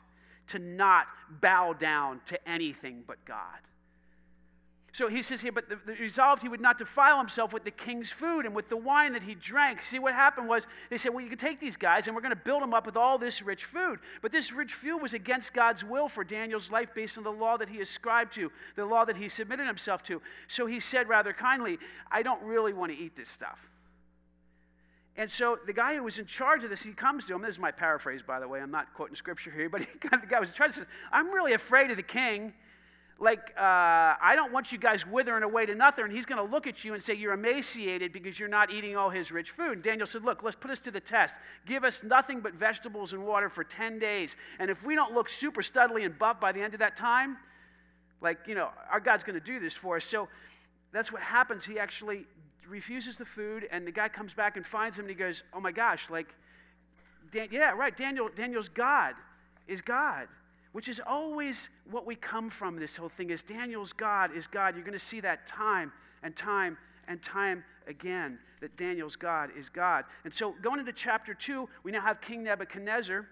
[0.47, 1.07] to not
[1.41, 3.59] bow down to anything but God.
[4.95, 7.71] So he says here, but the, the resolved he would not defile himself with the
[7.71, 9.81] king's food and with the wine that he drank.
[9.81, 12.29] See, what happened was they said, well, you can take these guys and we're going
[12.29, 13.99] to build them up with all this rich food.
[14.21, 17.57] But this rich food was against God's will for Daniel's life based on the law
[17.57, 20.21] that he ascribed to, the law that he submitted himself to.
[20.47, 21.77] So he said rather kindly,
[22.09, 23.59] I don't really want to eat this stuff.
[25.17, 27.41] And so the guy who was in charge of this, he comes to him.
[27.41, 28.61] This is my paraphrase, by the way.
[28.61, 31.51] I'm not quoting scripture here, but he, the guy was in charge says, I'm really
[31.51, 32.53] afraid of the king.
[33.17, 33.61] Like, uh,
[34.21, 36.03] I don't want you guys withering away to nothing.
[36.03, 38.97] And he's going to look at you and say, You're emaciated because you're not eating
[38.97, 39.71] all his rich food.
[39.71, 41.35] And Daniel said, Look, let's put us to the test.
[41.65, 44.35] Give us nothing but vegetables and water for 10 days.
[44.59, 47.37] And if we don't look super studly and buff by the end of that time,
[48.21, 50.03] like, you know, our God's going to do this for us.
[50.03, 50.27] So
[50.91, 51.65] that's what happens.
[51.65, 52.25] He actually
[52.67, 55.59] refuses the food, and the guy comes back and finds him, and he goes, "Oh
[55.59, 56.33] my gosh, like,
[57.31, 57.95] Dan- yeah, right.
[57.95, 59.15] Daniel, Daniel's God
[59.67, 60.27] is God."
[60.75, 64.75] Which is always what we come from this whole thing is Daniel's God is God.
[64.75, 69.69] You're going to see that time and time and time again that Daniel's God is
[69.69, 70.03] God.
[70.25, 73.25] And so going into chapter 2, we now have King Nebuchadnezzar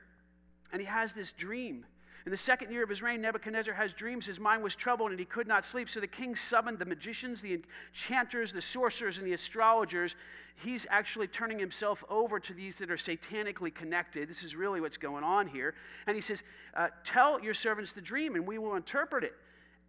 [0.72, 1.86] and he has this dream.
[2.26, 4.26] In the second year of his reign, Nebuchadnezzar has dreams.
[4.26, 5.90] His mind was troubled and he could not sleep.
[5.90, 10.16] So the king summoned the magicians, the enchanters, the sorcerers, and the astrologers.
[10.56, 14.30] He's actually turning himself over to these that are satanically connected.
[14.30, 15.76] This is really what's going on here.
[16.08, 16.44] And he says,
[16.76, 19.34] uh, Tell your servants the dream and we will interpret it.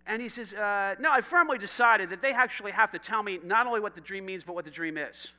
[0.04, 3.38] And he says, uh, No, I firmly decided that they actually have to tell me
[3.44, 5.30] not only what the dream means, but what the dream is.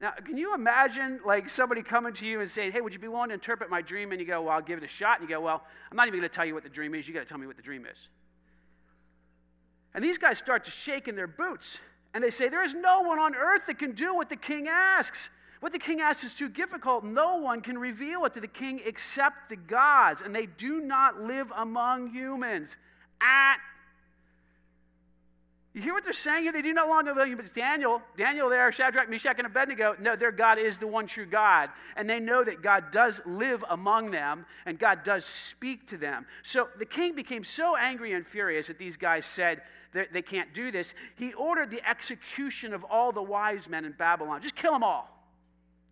[0.00, 3.08] Now, can you imagine like somebody coming to you and saying, Hey, would you be
[3.08, 4.12] willing to interpret my dream?
[4.12, 5.20] And you go, Well, I'll give it a shot.
[5.20, 7.08] And you go, Well, I'm not even going to tell you what the dream is.
[7.08, 7.98] You got to tell me what the dream is.
[9.94, 11.78] And these guys start to shake in their boots.
[12.14, 14.68] And they say, There is no one on earth that can do what the king
[14.68, 15.30] asks.
[15.60, 17.04] What the king asks is too difficult.
[17.04, 21.20] No one can reveal it to the king except the gods, and they do not
[21.20, 22.76] live among humans.
[23.20, 23.56] At
[25.74, 26.52] you hear what they're saying here?
[26.52, 29.94] They do no longer believe, but Daniel, Daniel there, Shadrach, Meshach, and Abednego.
[30.00, 31.68] No, their God is the one true God.
[31.94, 36.24] And they know that God does live among them and God does speak to them.
[36.42, 39.60] So the king became so angry and furious that these guys said
[39.92, 40.94] they can't do this.
[41.16, 44.40] He ordered the execution of all the wise men in Babylon.
[44.42, 45.08] Just kill them all.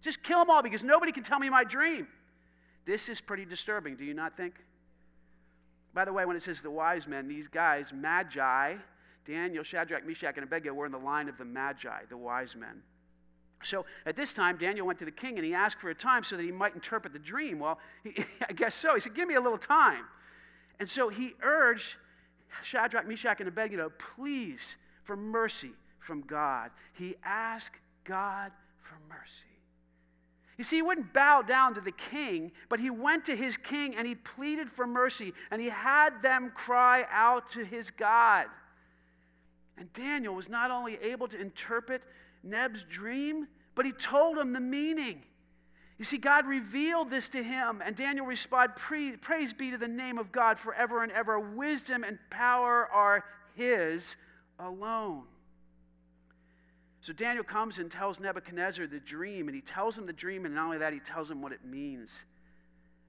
[0.01, 2.07] Just kill them all because nobody can tell me my dream.
[2.87, 4.55] This is pretty disturbing, do you not think?
[5.93, 8.77] By the way, when it says the wise men, these guys, magi,
[9.27, 12.83] Daniel, Shadrach, Meshach, and Abednego were in the line of the Magi, the wise men.
[13.63, 16.25] So at this time, Daniel went to the king and he asked for a time
[16.25, 17.59] so that he might interpret the dream.
[17.59, 18.15] Well, he,
[18.49, 18.95] I guess so.
[18.95, 20.05] He said, Give me a little time.
[20.79, 21.97] And so he urged
[22.63, 26.71] Shadrach, Meshach, and Abednego, please, for mercy from God.
[26.93, 28.53] He asked God
[28.83, 29.47] for mercy.
[30.59, 33.95] You see, he wouldn't bow down to the king, but he went to his king
[33.95, 38.47] and he pleaded for mercy and he had them cry out to his God.
[39.79, 42.03] And Daniel was not only able to interpret
[42.43, 45.23] Neb's dream, but he told him the meaning.
[45.99, 50.19] You see, God revealed this to him, and Daniel responded, Praise be to the name
[50.19, 51.41] of God forever and ever.
[51.41, 53.25] Wisdom and power are
[53.55, 54.17] his
[54.59, 55.25] alone.
[57.01, 60.55] So Daniel comes and tells Nebuchadnezzar the dream, and he tells him the dream, and
[60.55, 62.25] not only that, he tells him what it means.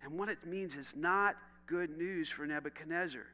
[0.04, 3.26] And what it means is not good news for Nebuchadnezzar.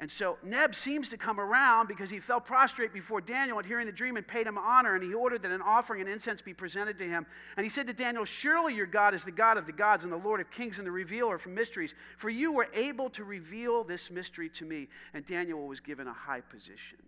[0.00, 3.86] And so Neb seems to come around because he fell prostrate before Daniel at hearing
[3.86, 6.52] the dream and paid him honor, and he ordered that an offering and incense be
[6.52, 7.26] presented to him.
[7.56, 10.12] And he said to Daniel, Surely your God is the God of the gods and
[10.12, 13.84] the Lord of kings and the revealer of mysteries, for you were able to reveal
[13.84, 14.88] this mystery to me.
[15.14, 16.98] And Daniel was given a high position.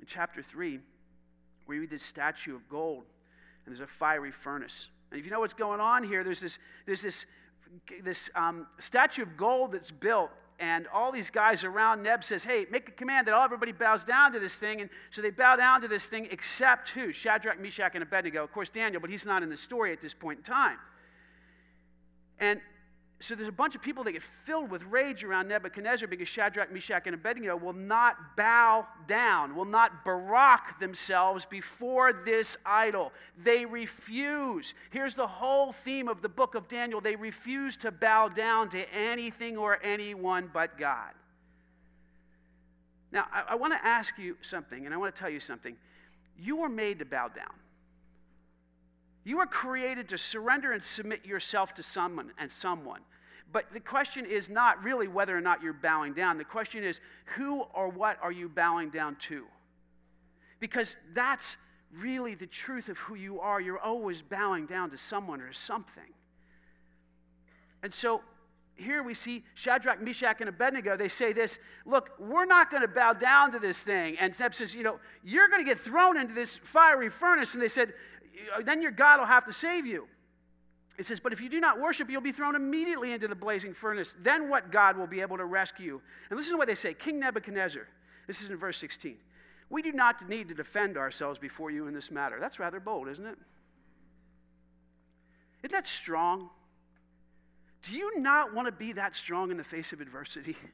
[0.00, 0.80] In chapter 3,
[1.66, 3.04] we read this statue of gold,
[3.64, 4.88] and there's a fiery furnace.
[5.10, 7.24] And if you know what's going on here, there's this, there's this,
[8.02, 10.30] this um, statue of gold that's built
[10.60, 14.04] and all these guys around Neb says, hey, make a command that all everybody bows
[14.04, 14.82] down to this thing.
[14.82, 17.12] And so they bow down to this thing except who?
[17.12, 18.44] Shadrach, Meshach, and Abednego.
[18.44, 20.76] Of course, Daniel, but he's not in the story at this point in time.
[22.38, 22.60] And
[23.22, 26.72] so there's a bunch of people that get filled with rage around Nebuchadnezzar because Shadrach,
[26.72, 33.12] Meshach, and Abednego will not bow down, will not barak themselves before this idol.
[33.44, 34.72] They refuse.
[34.88, 38.90] Here's the whole theme of the book of Daniel they refuse to bow down to
[38.94, 41.12] anything or anyone but God.
[43.12, 45.76] Now, I, I want to ask you something, and I want to tell you something.
[46.38, 47.52] You were made to bow down.
[49.30, 53.02] You are created to surrender and submit yourself to someone and someone.
[53.52, 56.36] But the question is not really whether or not you're bowing down.
[56.36, 56.98] The question is
[57.36, 59.44] who or what are you bowing down to?
[60.58, 61.56] Because that's
[61.96, 63.60] really the truth of who you are.
[63.60, 66.12] You're always bowing down to someone or something.
[67.84, 68.22] And so
[68.80, 70.96] here we see Shadrach, Meshach, and Abednego.
[70.96, 74.16] They say this Look, we're not going to bow down to this thing.
[74.18, 77.54] And Neb says, You know, you're going to get thrown into this fiery furnace.
[77.54, 77.92] And they said,
[78.56, 80.06] Uh, then your God will have to save you.
[80.98, 83.74] It says, But if you do not worship, you'll be thrown immediately into the blazing
[83.74, 84.14] furnace.
[84.22, 86.00] Then what God will be able to rescue?
[86.28, 87.86] And listen to what they say King Nebuchadnezzar,
[88.26, 89.16] this is in verse 16.
[89.70, 92.38] We do not need to defend ourselves before you in this matter.
[92.40, 93.38] That's rather bold, isn't it?
[95.62, 96.50] Isn't that strong?
[97.82, 100.56] Do you not want to be that strong in the face of adversity?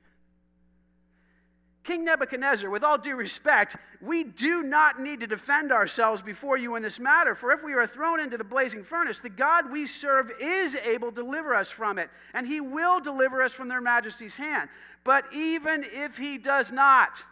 [1.86, 6.74] King Nebuchadnezzar, with all due respect, we do not need to defend ourselves before you
[6.74, 9.86] in this matter, for if we are thrown into the blazing furnace, the God we
[9.86, 13.80] serve is able to deliver us from it, and he will deliver us from their
[13.80, 14.68] majesty's hand.
[15.04, 17.22] But even if he does not,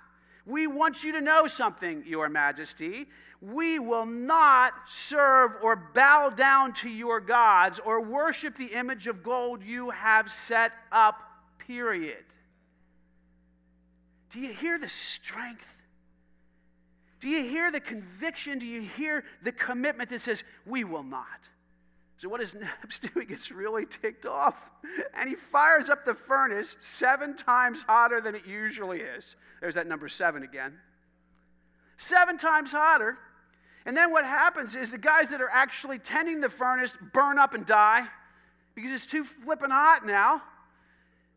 [0.47, 3.09] we want you to know something, Your Majesty.
[3.43, 9.25] We will not serve or bow down to your gods or worship the image of
[9.25, 11.19] gold you have set up,
[11.59, 12.25] period.
[14.35, 15.81] Do you hear the strength?
[17.21, 18.59] Do you hear the conviction?
[18.59, 21.49] Do you hear the commitment that says, We will not?
[22.19, 23.29] So, what is Neb's doing?
[23.31, 24.57] It's really ticked off.
[25.17, 29.37] And he fires up the furnace seven times hotter than it usually is.
[29.61, 30.75] There's that number seven again.
[31.97, 33.17] Seven times hotter.
[33.87, 37.55] And then what happens is the guys that are actually tending the furnace burn up
[37.55, 38.09] and die
[38.75, 40.43] because it's too flippin' hot now.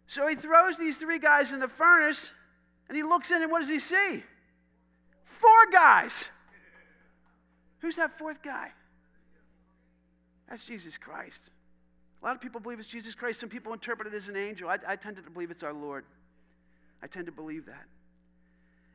[0.07, 2.31] So he throws these three guys in the furnace
[2.87, 4.23] and he looks in and what does he see?
[5.23, 6.29] Four guys.
[7.79, 8.71] Who's that fourth guy?
[10.49, 11.51] That's Jesus Christ.
[12.21, 13.39] A lot of people believe it's Jesus Christ.
[13.39, 14.69] Some people interpret it as an angel.
[14.69, 16.05] I, I tend to believe it's our Lord.
[17.03, 17.85] I tend to believe that.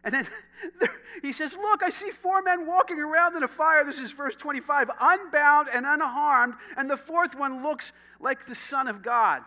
[0.04, 0.26] And then
[1.22, 3.84] he says, Look, I see four men walking around in a fire.
[3.84, 6.54] This is verse 25, unbound and unharmed.
[6.76, 9.42] And the fourth one looks like the Son of God.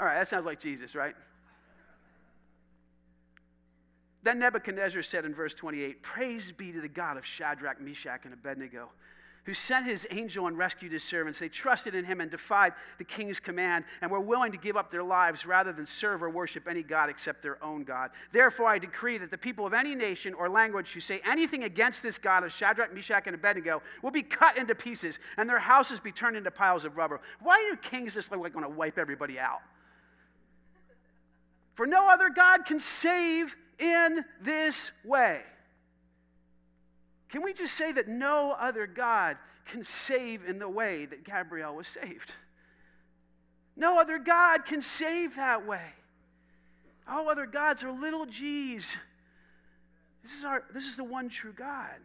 [0.00, 1.14] All right, that sounds like Jesus, right?
[4.24, 8.32] Then Nebuchadnezzar said in verse 28 Praise be to the God of Shadrach, Meshach, and
[8.32, 8.88] Abednego,
[9.44, 11.38] who sent his angel and rescued his servants.
[11.38, 14.90] They trusted in him and defied the king's command and were willing to give up
[14.90, 18.12] their lives rather than serve or worship any God except their own God.
[18.32, 22.02] Therefore, I decree that the people of any nation or language who say anything against
[22.02, 26.00] this God of Shadrach, Meshach, and Abednego will be cut into pieces and their houses
[26.00, 27.18] be turned into piles of rubble.
[27.42, 29.60] Why do kings just like going to wipe everybody out?
[31.74, 35.40] For no other God can save in this way.
[37.28, 41.74] Can we just say that no other God can save in the way that Gabriel
[41.74, 42.34] was saved?
[43.76, 45.92] No other God can save that way.
[47.08, 48.96] All other gods are little g's.
[50.22, 51.96] This is, our, this is the one true God.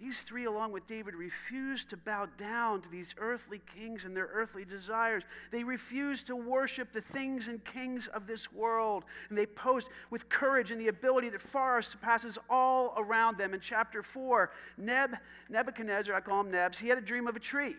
[0.00, 4.30] These three, along with David, refused to bow down to these earthly kings and their
[4.32, 5.24] earthly desires.
[5.50, 9.04] They refused to worship the things and kings of this world.
[9.28, 13.52] And they posed with courage and the ability that far surpasses all around them.
[13.52, 15.16] In chapter 4, Neb,
[15.50, 17.76] Nebuchadnezzar, I call him Nebs, he had a dream of a tree.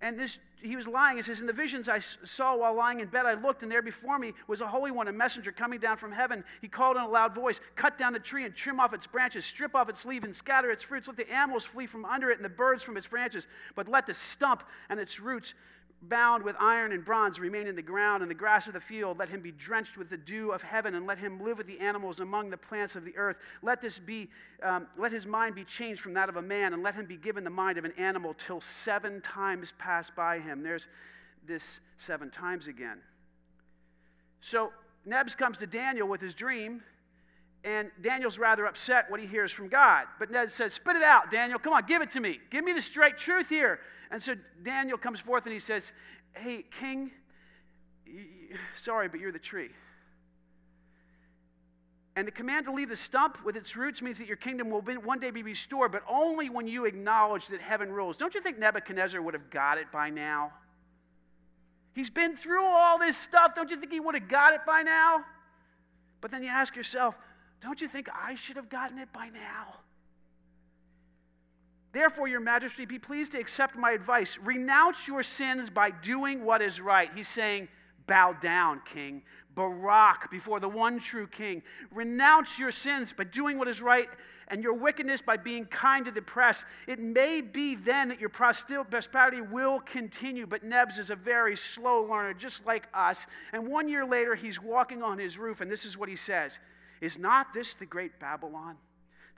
[0.00, 1.18] And this, he was lying.
[1.18, 3.82] It says, In the visions I saw while lying in bed, I looked, and there
[3.82, 6.44] before me was a holy one, a messenger coming down from heaven.
[6.60, 9.44] He called in a loud voice, Cut down the tree and trim off its branches,
[9.44, 11.08] strip off its leaves and scatter its fruits.
[11.08, 13.48] Let the animals flee from under it and the birds from its branches.
[13.74, 15.54] But let the stump and its roots
[16.02, 19.18] bound with iron and bronze remain in the ground, and the grass of the field,
[19.18, 21.80] let him be drenched with the dew of heaven, and let him live with the
[21.80, 23.36] animals among the plants of the earth.
[23.62, 24.28] Let this be,
[24.62, 27.16] um, let his mind be changed from that of a man, and let him be
[27.16, 30.62] given the mind of an animal till seven times pass by him.
[30.62, 30.86] There's
[31.46, 32.98] this seven times again.
[34.40, 34.72] So
[35.04, 36.82] Nebs comes to Daniel with his dream,
[37.64, 40.06] and Daniel's rather upset what he hears from God.
[40.18, 41.58] But Neb says, Spit it out, Daniel.
[41.58, 42.38] Come on, give it to me.
[42.50, 43.80] Give me the straight truth here.
[44.10, 45.92] And so Daniel comes forth and he says,
[46.32, 47.10] Hey, king,
[48.74, 49.70] sorry, but you're the tree.
[52.16, 54.80] And the command to leave the stump with its roots means that your kingdom will
[54.80, 58.16] one day be restored, but only when you acknowledge that heaven rules.
[58.16, 60.52] Don't you think Nebuchadnezzar would have got it by now?
[61.94, 63.54] He's been through all this stuff.
[63.54, 65.24] Don't you think he would have got it by now?
[66.20, 67.14] But then you ask yourself,
[67.60, 69.76] don't you think I should have gotten it by now?
[71.92, 74.38] Therefore, your majesty, be pleased to accept my advice.
[74.42, 77.10] Renounce your sins by doing what is right.
[77.14, 77.68] He's saying,
[78.06, 79.22] Bow down, king.
[79.54, 81.62] Barak before the one true king.
[81.90, 84.08] Renounce your sins by doing what is right
[84.48, 86.64] and your wickedness by being kind to the press.
[86.86, 92.02] It may be then that your prosperity will continue, but Nebs is a very slow
[92.02, 93.26] learner, just like us.
[93.52, 96.58] And one year later, he's walking on his roof, and this is what he says
[97.00, 98.76] Is not this the great Babylon?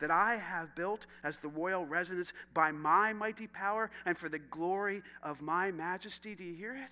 [0.01, 4.39] that I have built as the royal residence by my mighty power and for the
[4.39, 6.35] glory of my majesty.
[6.35, 6.89] Do you hear it?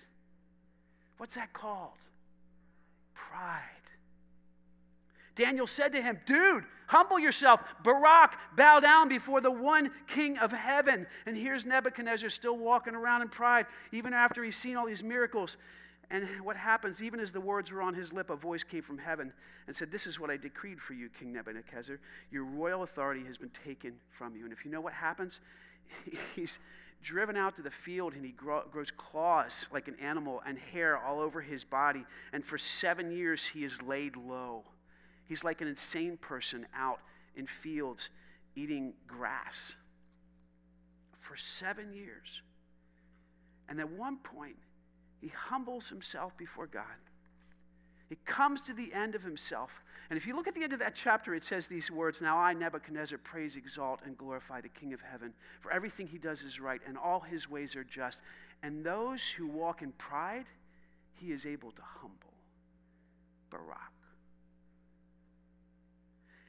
[1.17, 1.97] What's that called?
[3.13, 3.61] Pride.
[5.35, 7.61] Daniel said to him, Dude, humble yourself.
[7.83, 11.07] Barak, bow down before the one king of heaven.
[11.25, 15.57] And here's Nebuchadnezzar still walking around in pride, even after he's seen all these miracles.
[16.11, 18.97] And what happens, even as the words were on his lip, a voice came from
[18.97, 19.31] heaven
[19.67, 21.99] and said, This is what I decreed for you, King Nebuchadnezzar.
[22.31, 24.43] Your royal authority has been taken from you.
[24.43, 25.39] And if you know what happens,
[26.35, 26.57] he's
[27.03, 31.19] driven out to the field and he grows claws like an animal and hair all
[31.19, 32.05] over his body.
[32.33, 34.63] And for seven years, he is laid low.
[35.27, 36.99] He's like an insane person out
[37.35, 38.09] in fields
[38.55, 39.75] eating grass
[41.19, 42.41] for seven years.
[43.69, 44.55] And at one point,
[45.21, 46.83] he humbles himself before God.
[48.07, 49.83] He comes to the end of himself.
[50.09, 52.37] And if you look at the end of that chapter, it says these words Now
[52.37, 56.59] I, Nebuchadnezzar, praise, exalt, and glorify the King of heaven, for everything he does is
[56.59, 58.19] right, and all his ways are just.
[58.63, 60.45] And those who walk in pride,
[61.13, 62.33] he is able to humble.
[63.51, 63.91] Barak.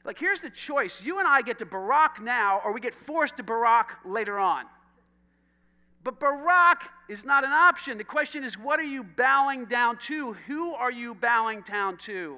[0.03, 3.37] Like, here's the choice you and I get to Barak now, or we get forced
[3.37, 4.65] to Barak later on.
[6.03, 7.97] But Barak is not an option.
[7.97, 10.33] The question is, what are you bowing down to?
[10.47, 12.37] Who are you bowing down to?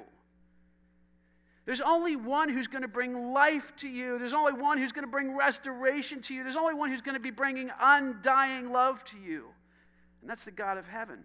[1.64, 4.18] There's only one who's going to bring life to you.
[4.18, 6.42] There's only one who's going to bring restoration to you.
[6.42, 9.46] There's only one who's going to be bringing undying love to you.
[10.20, 11.24] And that's the God of heaven.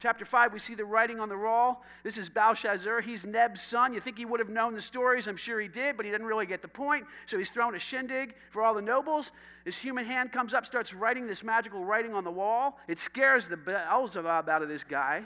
[0.00, 1.84] Chapter 5, we see the writing on the wall.
[2.04, 3.02] This is Belshazzar.
[3.02, 3.92] He's Neb's son.
[3.92, 5.28] You think he would have known the stories?
[5.28, 7.04] I'm sure he did, but he didn't really get the point.
[7.26, 9.30] So he's thrown a shindig for all the nobles.
[9.66, 12.78] This human hand comes up, starts writing this magical writing on the wall.
[12.88, 15.24] It scares the Beelzebub out of this guy.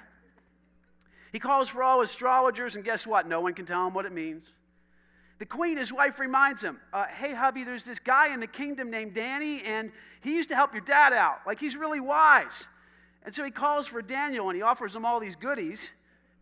[1.31, 3.29] He calls for all astrologers, and guess what?
[3.29, 4.45] No one can tell him what it means.
[5.39, 8.91] The queen, his wife, reminds him, uh, Hey, hubby, there's this guy in the kingdom
[8.91, 11.43] named Danny, and he used to help your dad out.
[11.47, 12.67] Like, he's really wise.
[13.25, 15.93] And so he calls for Daniel and he offers him all these goodies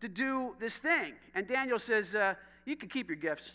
[0.01, 1.13] to do this thing.
[1.33, 3.51] And Daniel says, uh, You can keep your gifts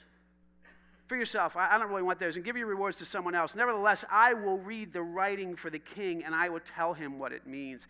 [1.06, 1.56] for yourself.
[1.56, 3.54] I, I, don't really want those and give your rewards to someone else.
[3.54, 7.32] Nevertheless, I will read the writing for the king and I will tell him what
[7.32, 7.86] it means.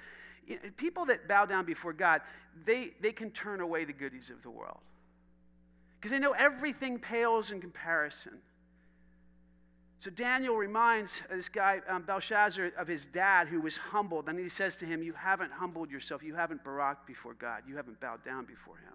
[0.77, 2.23] People that bow down before God,
[2.65, 4.79] they, they can turn away the goodies of the world
[5.99, 8.39] because they know everything pales in comparison.
[10.01, 14.29] So Daniel reminds this guy, um, Belshazzar, of his dad who was humbled.
[14.29, 16.23] And he says to him, You haven't humbled yourself.
[16.23, 17.63] You haven't baraked before God.
[17.67, 18.95] You haven't bowed down before him.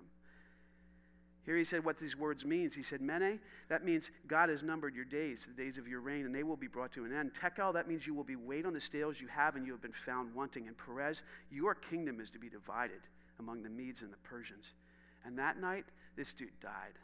[1.46, 2.74] Here he said what these words means.
[2.74, 6.26] He said, Mene, that means God has numbered your days, the days of your reign,
[6.26, 7.34] and they will be brought to an end.
[7.34, 9.82] Tekel, that means you will be weighed on the scales you have, and you have
[9.82, 10.68] been found wanting.
[10.68, 13.02] And Peres, your kingdom is to be divided
[13.40, 14.68] among the Medes and the Persians.
[15.26, 15.84] And that night,
[16.16, 16.98] this dude died.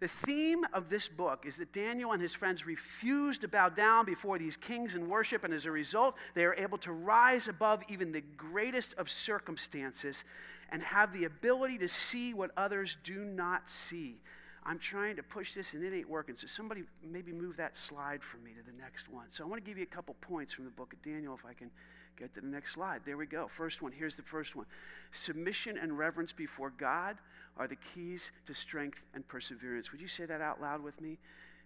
[0.00, 4.06] The theme of this book is that Daniel and his friends refused to bow down
[4.06, 7.82] before these kings in worship, and as a result, they are able to rise above
[7.86, 10.24] even the greatest of circumstances
[10.70, 14.16] and have the ability to see what others do not see.
[14.64, 16.36] I'm trying to push this and it ain't working.
[16.36, 19.26] So, somebody maybe move that slide for me to the next one.
[19.30, 21.44] So, I want to give you a couple points from the book of Daniel if
[21.44, 21.70] I can
[22.16, 23.02] get to the next slide.
[23.04, 23.48] There we go.
[23.48, 23.92] First one.
[23.92, 24.66] Here's the first one
[25.12, 27.16] Submission and reverence before God
[27.60, 29.92] are the keys to strength and perseverance.
[29.92, 31.18] Would you say that out loud with me?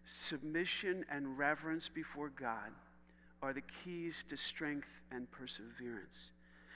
[0.05, 2.73] Submission and reverence before God
[3.41, 6.33] are the keys to strength and perseverance.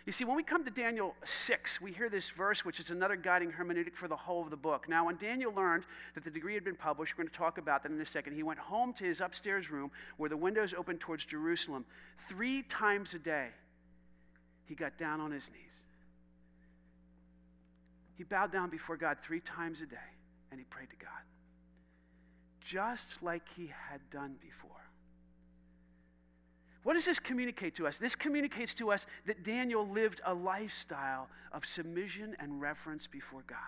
[0.06, 3.16] You see, when we come to Daniel 6, we hear this verse, which is another
[3.16, 4.88] guiding hermeneutic for the whole of the book.
[4.88, 5.82] Now, when Daniel learned
[6.14, 8.34] that the decree had been published, we're going to talk about that in a second,
[8.34, 11.84] he went home to his upstairs room where the windows opened towards Jerusalem.
[12.28, 13.48] Three times a day,
[14.64, 15.87] he got down on his knees.
[18.18, 19.96] He bowed down before God three times a day
[20.50, 21.08] and he prayed to God,
[22.60, 24.70] just like he had done before.
[26.82, 27.98] What does this communicate to us?
[27.98, 33.58] This communicates to us that Daniel lived a lifestyle of submission and reverence before God.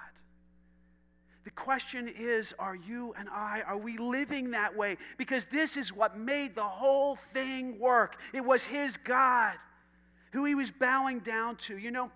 [1.44, 4.96] The question is are you and I, are we living that way?
[5.16, 8.16] Because this is what made the whole thing work.
[8.32, 9.54] It was his God
[10.32, 11.76] who he was bowing down to.
[11.76, 12.10] You know,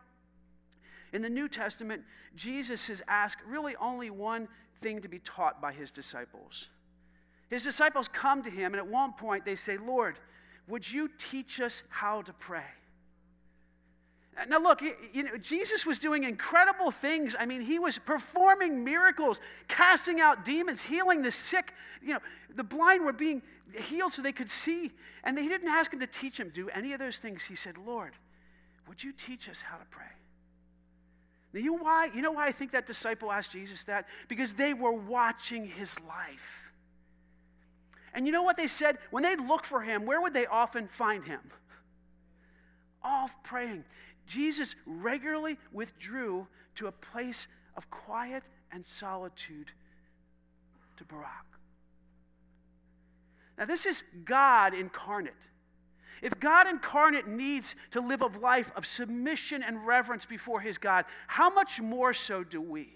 [1.15, 2.03] in the New Testament,
[2.35, 4.49] Jesus has asked really only one
[4.81, 6.67] thing to be taught by his disciples.
[7.49, 10.19] His disciples come to him, and at one point they say, Lord,
[10.67, 12.65] would you teach us how to pray?
[14.49, 17.37] Now, look, you know, Jesus was doing incredible things.
[17.39, 19.39] I mean, he was performing miracles,
[19.69, 21.73] casting out demons, healing the sick.
[22.03, 22.21] You know,
[22.53, 23.43] the blind were being
[23.73, 24.91] healed so they could see.
[25.23, 27.45] And he didn't ask him to teach him do any of those things.
[27.45, 28.15] He said, Lord,
[28.89, 30.07] would you teach us how to pray?
[31.55, 34.07] Now, you, why, you know why I think that disciple asked Jesus that?
[34.27, 36.73] Because they were watching his life.
[38.13, 38.99] And you know what they said?
[39.13, 41.41] When they looked for him, where would they often find him?
[43.05, 43.85] Off praying.
[44.27, 47.47] Jesus regularly withdrew to a place
[47.77, 48.43] of quiet
[48.73, 49.71] and solitude
[50.97, 51.47] to Barak.
[53.57, 55.35] Now, this is God incarnate.
[56.25, 61.05] If God incarnate needs to live a life of submission and reverence before his God,
[61.27, 62.89] how much more so do we?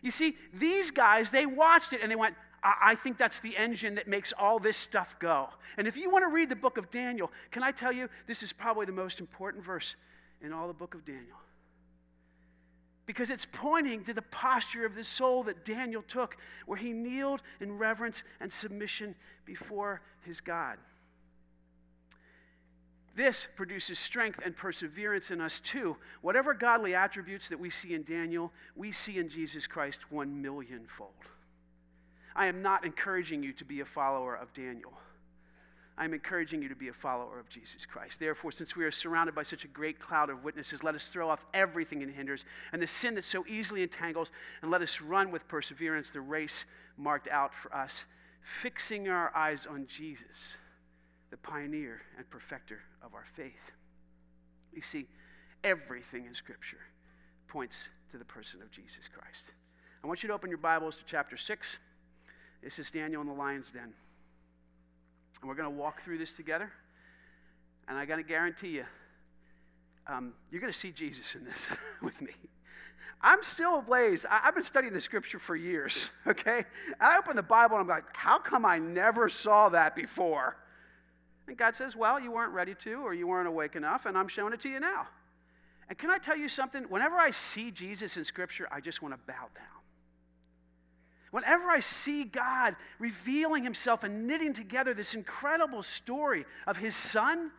[0.00, 3.96] You see, these guys, they watched it and they went, I think that's the engine
[3.96, 5.48] that makes all this stuff go.
[5.76, 8.44] And if you want to read the book of Daniel, can I tell you, this
[8.44, 9.96] is probably the most important verse
[10.40, 11.38] in all the book of Daniel.
[13.06, 16.36] Because it's pointing to the posture of the soul that Daniel took,
[16.66, 20.78] where he kneeled in reverence and submission before his God.
[23.18, 25.96] This produces strength and perseverance in us too.
[26.22, 31.10] Whatever godly attributes that we see in Daniel, we see in Jesus Christ one millionfold.
[32.36, 34.92] I am not encouraging you to be a follower of Daniel.
[35.96, 38.20] I'm encouraging you to be a follower of Jesus Christ.
[38.20, 41.28] Therefore, since we are surrounded by such a great cloud of witnesses, let us throw
[41.28, 44.30] off everything that hinders and the sin that so easily entangles,
[44.62, 46.64] and let us run with perseverance the race
[46.96, 48.04] marked out for us,
[48.62, 50.56] fixing our eyes on Jesus,
[51.30, 53.72] the pioneer and perfecter of our faith.
[54.72, 55.06] You see,
[55.64, 56.78] everything in Scripture
[57.48, 59.52] points to the person of Jesus Christ.
[60.02, 61.78] I want you to open your Bibles to chapter 6.
[62.62, 63.92] This is Daniel in the lion's den.
[65.40, 66.70] And we're going to walk through this together.
[67.86, 68.84] And I got to guarantee you,
[70.06, 71.68] um, you're going to see Jesus in this
[72.02, 72.32] with me.
[73.20, 74.24] I'm still ablaze.
[74.30, 76.64] I, have been studying the scripture for years, okay?
[77.00, 80.56] I open the Bible and I'm like, how come I never saw that before?
[81.48, 84.28] And God says, well, you weren't ready to, or you weren't awake enough, and I'm
[84.28, 85.08] showing it to you now.
[85.88, 86.84] And can I tell you something?
[86.84, 89.64] Whenever I see Jesus in scripture, I just want to bow down.
[91.30, 97.50] Whenever I see God revealing himself and knitting together this incredible story of his son,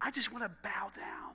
[0.00, 1.34] I just want to bow down.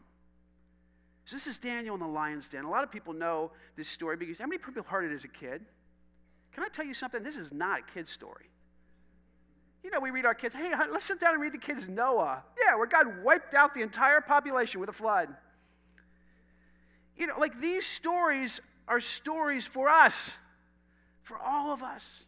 [1.25, 2.65] So this is Daniel in the lion's den.
[2.65, 5.27] A lot of people know this story because how many people heard it as a
[5.27, 5.63] kid?
[6.53, 7.21] Can I tell you something?
[7.21, 8.45] This is not a kid's story.
[9.83, 12.43] You know, we read our kids, hey, let's sit down and read the kids Noah.
[12.61, 15.29] Yeah, where God wiped out the entire population with a flood.
[17.15, 20.33] You know, like these stories are stories for us
[21.23, 22.25] for all of us.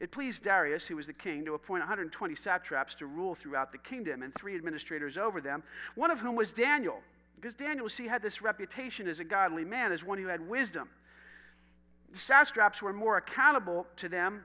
[0.00, 3.78] It pleased Darius, who was the king, to appoint 120 satraps to rule throughout the
[3.78, 5.62] kingdom and three administrators over them,
[5.94, 7.00] one of whom was Daniel.
[7.36, 10.88] Because Daniel, see, had this reputation as a godly man, as one who had wisdom.
[12.12, 14.42] The satraps were more accountable to them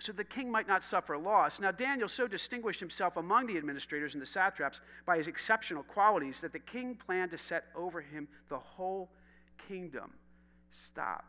[0.00, 1.58] so the king might not suffer loss.
[1.60, 6.40] Now, Daniel so distinguished himself among the administrators and the satraps by his exceptional qualities
[6.40, 9.10] that the king planned to set over him the whole
[9.66, 10.12] kingdom.
[10.70, 11.24] Stop.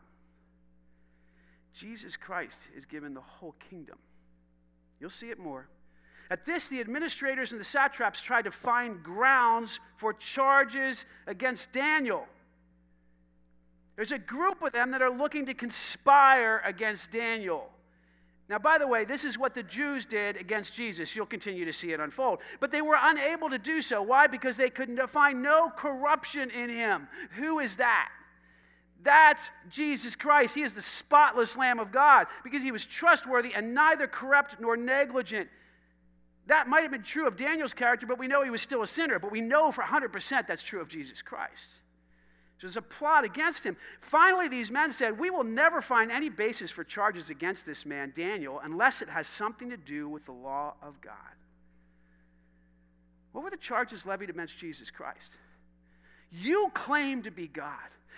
[1.72, 3.98] Jesus Christ is given the whole kingdom.
[5.00, 5.68] You'll see it more.
[6.30, 12.26] At this, the administrators and the satraps tried to find grounds for charges against Daniel.
[13.96, 17.68] There's a group of them that are looking to conspire against Daniel.
[18.50, 21.14] Now, by the way, this is what the Jews did against Jesus.
[21.14, 22.40] You'll continue to see it unfold.
[22.58, 24.02] But they were unable to do so.
[24.02, 24.26] Why?
[24.26, 27.06] Because they could find no corruption in him.
[27.36, 28.08] Who is that?
[29.04, 30.56] That's Jesus Christ.
[30.56, 34.76] He is the spotless Lamb of God because he was trustworthy and neither corrupt nor
[34.76, 35.48] negligent.
[36.48, 38.86] That might have been true of Daniel's character, but we know he was still a
[38.86, 39.20] sinner.
[39.20, 41.68] But we know for 100% that's true of Jesus Christ.
[42.60, 43.76] There's a plot against him.
[44.00, 48.12] Finally, these men said, We will never find any basis for charges against this man,
[48.14, 51.14] Daniel, unless it has something to do with the law of God.
[53.32, 55.32] What were the charges levied against Jesus Christ?
[56.30, 57.76] You claim to be God.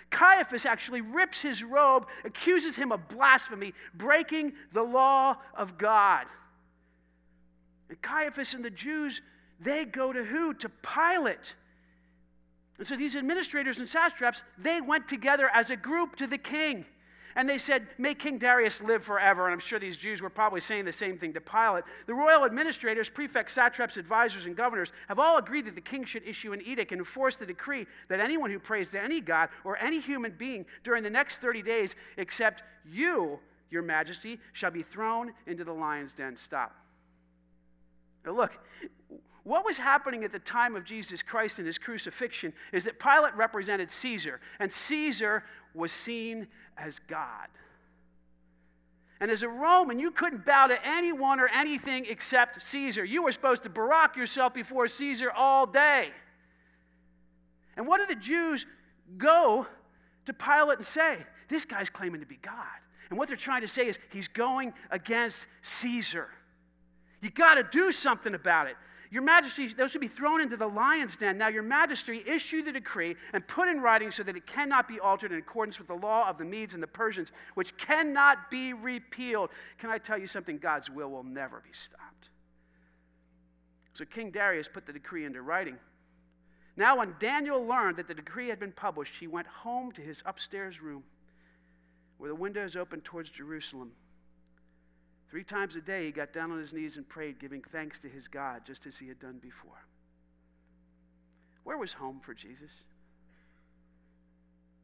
[0.09, 6.25] Caiaphas actually rips his robe, accuses him of blasphemy, breaking the law of God.
[7.89, 9.21] And Caiaphas and the Jews,
[9.59, 10.53] they go to who?
[10.55, 11.55] To Pilate.
[12.79, 16.85] And so these administrators and satraps, they went together as a group to the king.
[17.35, 19.45] And they said, May King Darius live forever.
[19.45, 21.83] And I'm sure these Jews were probably saying the same thing to Pilate.
[22.05, 26.27] The royal administrators, prefects, satraps, advisors, and governors have all agreed that the king should
[26.27, 29.77] issue an edict and enforce the decree that anyone who prays to any god or
[29.77, 33.39] any human being during the next 30 days, except you,
[33.71, 36.35] your majesty, shall be thrown into the lion's den.
[36.35, 36.75] Stop.
[38.25, 38.51] Now, look,
[39.43, 43.35] what was happening at the time of Jesus Christ and his crucifixion is that Pilate
[43.35, 47.47] represented Caesar, and Caesar was seen as God.
[49.19, 53.05] And as a Roman, you couldn't bow to anyone or anything except Caesar.
[53.05, 56.09] You were supposed to barak yourself before Caesar all day.
[57.77, 58.65] And what do the Jews
[59.17, 59.65] go
[60.25, 61.17] to Pilate and say?
[61.47, 62.55] This guy's claiming to be God.
[63.09, 66.29] And what they're trying to say is he's going against Caesar.
[67.21, 68.75] You got to do something about it.
[69.13, 71.37] Your majesty, those should be thrown into the lion's den.
[71.37, 74.99] Now, your majesty, issue the decree and put in writing so that it cannot be
[74.99, 78.73] altered in accordance with the law of the Medes and the Persians, which cannot be
[78.73, 79.51] repealed.
[79.77, 80.57] Can I tell you something?
[80.57, 82.29] God's will will never be stopped.
[83.93, 85.77] So King Darius put the decree into writing.
[86.75, 90.23] Now, when Daniel learned that the decree had been published, he went home to his
[90.25, 91.03] upstairs room
[92.17, 93.91] where the windows opened towards Jerusalem.
[95.33, 98.07] Three times a day, he got down on his knees and prayed, giving thanks to
[98.07, 99.87] his God, just as he had done before.
[101.63, 102.83] Where was home for Jesus?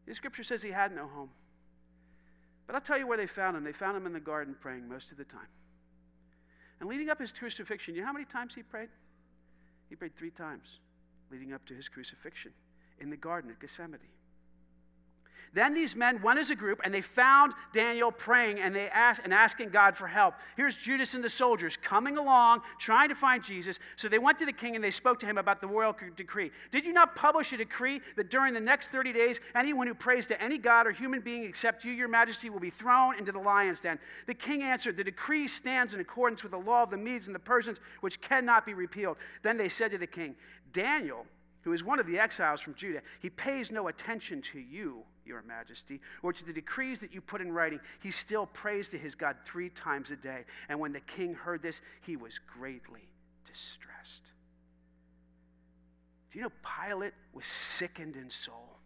[0.07, 1.29] The scripture says he had no home.
[2.65, 3.63] But I'll tell you where they found him.
[3.63, 5.51] They found him in the garden praying most of the time.
[6.79, 8.89] And leading up his crucifixion, you know how many times he prayed?
[9.87, 10.79] He prayed three times
[11.29, 12.53] leading up to his crucifixion
[12.99, 13.99] in the garden at Gethsemane.
[15.53, 19.21] Then these men went as a group and they found Daniel praying and they asked
[19.23, 20.35] and asking God for help.
[20.55, 23.79] Here's Judas and the soldiers coming along trying to find Jesus.
[23.95, 26.51] So they went to the king and they spoke to him about the royal decree.
[26.71, 30.27] Did you not publish a decree that during the next 30 days anyone who prays
[30.27, 33.39] to any god or human being except you, your majesty, will be thrown into the
[33.39, 33.99] lion's den?
[34.27, 37.35] The king answered, "The decree stands in accordance with the law of the Medes and
[37.35, 40.35] the Persians, which cannot be repealed." Then they said to the king,
[40.71, 41.25] "Daniel,
[41.63, 45.43] who is one of the exiles from Judah, he pays no attention to you." Your
[45.43, 49.15] Majesty, or to the decrees that you put in writing, he still prays to his
[49.15, 50.43] God three times a day.
[50.67, 53.07] And when the king heard this, he was greatly
[53.45, 54.23] distressed.
[56.31, 56.51] Do you know
[56.85, 58.78] Pilate was sickened in soul?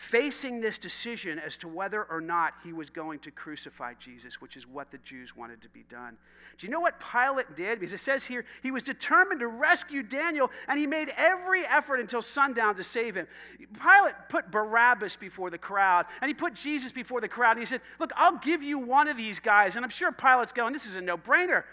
[0.00, 4.56] Facing this decision as to whether or not he was going to crucify Jesus, which
[4.56, 6.16] is what the Jews wanted to be done.
[6.58, 7.78] Do you know what Pilate did?
[7.78, 12.00] Because it says here, he was determined to rescue Daniel, and he made every effort
[12.00, 13.26] until sundown to save him.
[13.74, 17.66] Pilate put Barabbas before the crowd, and he put Jesus before the crowd, and he
[17.66, 19.76] said, Look, I'll give you one of these guys.
[19.76, 21.64] And I'm sure Pilate's going, This is a no brainer.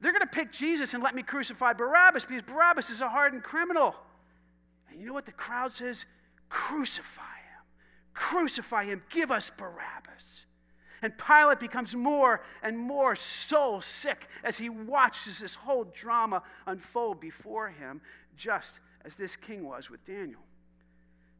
[0.00, 3.44] They're going to pick Jesus and let me crucify Barabbas because Barabbas is a hardened
[3.44, 3.94] criminal.
[4.90, 6.06] And you know what the crowd says?
[6.48, 7.22] Crucify
[8.14, 10.46] Crucify him, give us Barabbas.
[11.02, 17.20] And Pilate becomes more and more soul sick as he watches this whole drama unfold
[17.20, 18.00] before him,
[18.36, 20.40] just as this king was with Daniel.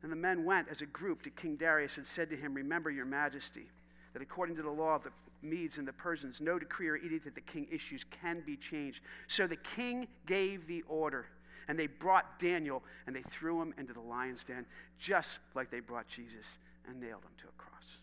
[0.02, 2.90] And the men went as a group to King Darius and said to him, Remember,
[2.90, 3.68] your majesty,
[4.14, 5.10] that according to the law of the
[5.42, 9.00] Medes and the Persians, no decree or edict that the king issues can be changed.
[9.28, 11.26] So the king gave the order
[11.68, 14.66] and they brought Daniel and they threw him into the lion's den,
[14.98, 16.58] just like they brought Jesus
[16.88, 17.98] and nailed him to a cross.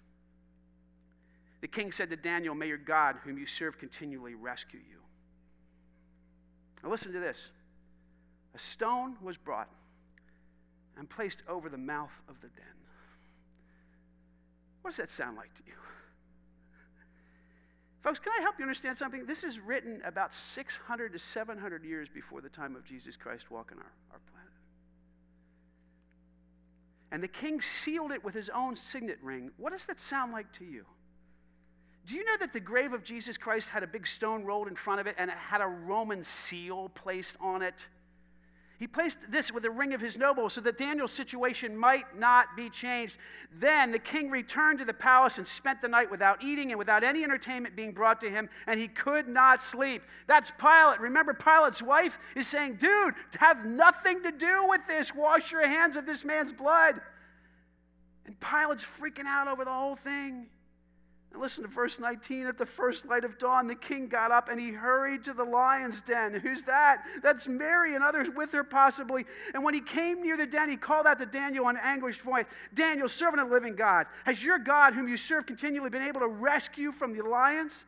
[1.61, 4.99] The king said to Daniel, May your God, whom you serve continually, rescue you.
[6.83, 7.49] Now, listen to this
[8.55, 9.69] a stone was brought
[10.97, 12.65] and placed over the mouth of the den.
[14.81, 15.73] What does that sound like to you?
[18.01, 19.25] Folks, can I help you understand something?
[19.25, 23.77] This is written about 600 to 700 years before the time of Jesus Christ walking
[23.77, 24.53] our, our planet.
[27.11, 29.51] And the king sealed it with his own signet ring.
[29.57, 30.85] What does that sound like to you?
[32.05, 34.75] Do you know that the grave of Jesus Christ had a big stone rolled in
[34.75, 37.89] front of it and it had a Roman seal placed on it?
[38.79, 42.55] He placed this with a ring of his nobles so that Daniel's situation might not
[42.55, 43.17] be changed.
[43.59, 47.03] Then the king returned to the palace and spent the night without eating and without
[47.03, 50.01] any entertainment being brought to him, and he could not sleep.
[50.27, 51.01] That's Pilate.
[51.01, 55.13] Remember, Pilate's wife is saying, Dude, have nothing to do with this.
[55.13, 57.01] Wash your hands of this man's blood.
[58.25, 60.47] And Pilate's freaking out over the whole thing.
[61.31, 62.47] And listen to verse 19.
[62.47, 65.43] At the first light of dawn, the king got up and he hurried to the
[65.43, 66.33] lion's den.
[66.33, 67.03] Who's that?
[67.21, 69.25] That's Mary and others with her, possibly.
[69.53, 72.21] And when he came near the den, he called out to Daniel in an anguished
[72.21, 76.01] voice Daniel, servant of the living God, has your God, whom you serve continually, been
[76.01, 77.85] able to rescue from the lions?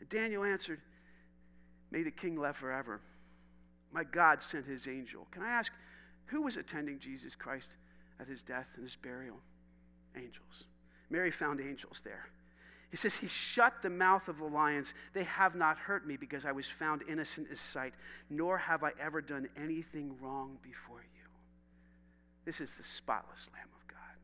[0.00, 0.80] And Daniel answered,
[1.90, 3.00] May the king live forever.
[3.92, 5.26] My God sent his angel.
[5.30, 5.70] Can I ask,
[6.26, 7.68] who was attending Jesus Christ
[8.18, 9.36] at his death and his burial?
[10.16, 10.64] Angels.
[11.12, 12.26] Mary found angels there.
[12.90, 14.94] He says, He shut the mouth of the lions.
[15.12, 17.92] They have not hurt me because I was found innocent in sight,
[18.30, 21.28] nor have I ever done anything wrong before you.
[22.46, 24.16] This is the spotless Lamb of God,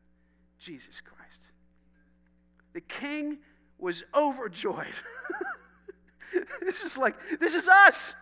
[0.57, 1.41] Jesus Christ.
[2.73, 3.37] The king
[3.77, 4.87] was overjoyed.
[6.61, 8.15] this is like, this is us.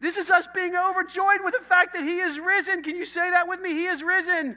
[0.00, 2.82] This is us being overjoyed with the fact that He is risen.
[2.82, 3.70] Can you say that with me?
[3.70, 4.56] He is risen.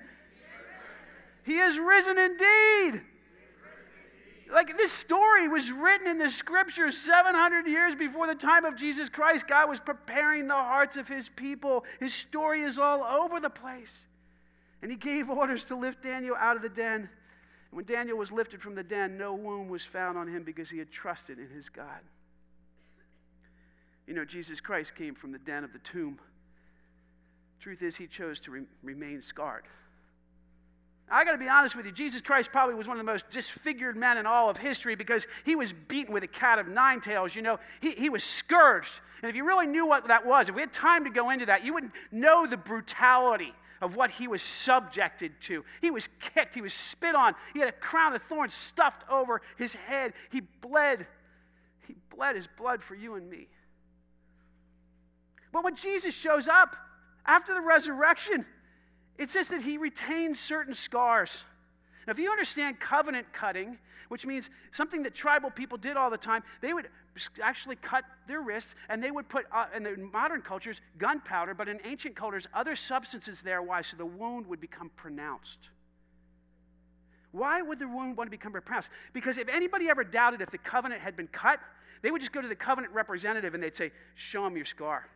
[1.43, 3.01] He is risen indeed.
[4.51, 9.07] Like this story was written in the scriptures 700 years before the time of Jesus
[9.07, 9.47] Christ.
[9.47, 11.85] God was preparing the hearts of his people.
[11.99, 14.05] His story is all over the place.
[14.81, 17.01] And he gave orders to lift Daniel out of the den.
[17.01, 20.69] And when Daniel was lifted from the den, no wound was found on him because
[20.69, 22.01] he had trusted in his God.
[24.07, 26.19] You know, Jesus Christ came from the den of the tomb.
[27.59, 29.65] Truth is, he chose to re- remain scarred.
[31.11, 33.29] I got to be honest with you, Jesus Christ probably was one of the most
[33.29, 37.01] disfigured men in all of history because he was beaten with a cat of nine
[37.01, 37.35] tails.
[37.35, 39.01] You know, he, he was scourged.
[39.21, 41.47] And if you really knew what that was, if we had time to go into
[41.47, 45.63] that, you wouldn't know the brutality of what he was subjected to.
[45.81, 49.41] He was kicked, he was spit on, he had a crown of thorns stuffed over
[49.57, 50.13] his head.
[50.31, 51.07] He bled.
[51.87, 53.47] He bled his blood for you and me.
[55.51, 56.75] But when Jesus shows up
[57.25, 58.45] after the resurrection,
[59.19, 61.43] it says that he retains certain scars.
[62.07, 66.17] Now, if you understand covenant cutting, which means something that tribal people did all the
[66.17, 66.87] time, they would
[67.43, 71.67] actually cut their wrists and they would put, uh, in the modern cultures, gunpowder, but
[71.67, 73.61] in ancient cultures, other substances there.
[73.61, 73.81] Why?
[73.81, 75.59] So the wound would become pronounced.
[77.31, 78.89] Why would the wound want to become pronounced?
[79.13, 81.59] Because if anybody ever doubted if the covenant had been cut,
[82.01, 85.09] they would just go to the covenant representative and they'd say, Show him your scar.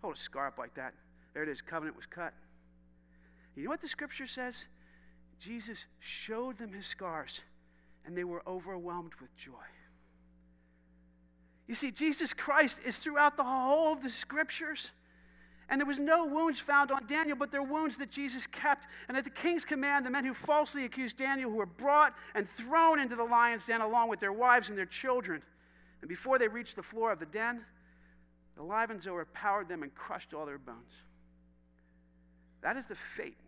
[0.00, 0.94] Hold a scar up like that.
[1.34, 2.32] There it is, covenant was cut.
[3.56, 4.66] You know what the scripture says?
[5.38, 7.40] Jesus showed them his scars,
[8.04, 9.52] and they were overwhelmed with joy.
[11.66, 14.90] You see, Jesus Christ is throughout the whole of the scriptures.
[15.68, 18.86] And there was no wounds found on Daniel, but there were wounds that Jesus kept.
[19.08, 22.46] And at the king's command, the men who falsely accused Daniel who were brought and
[22.50, 25.42] thrown into the lion's den along with their wives and their children.
[26.02, 27.64] And before they reached the floor of the den,
[28.56, 30.92] the lions overpowered them and crushed all their bones.
[32.60, 33.38] That is the fate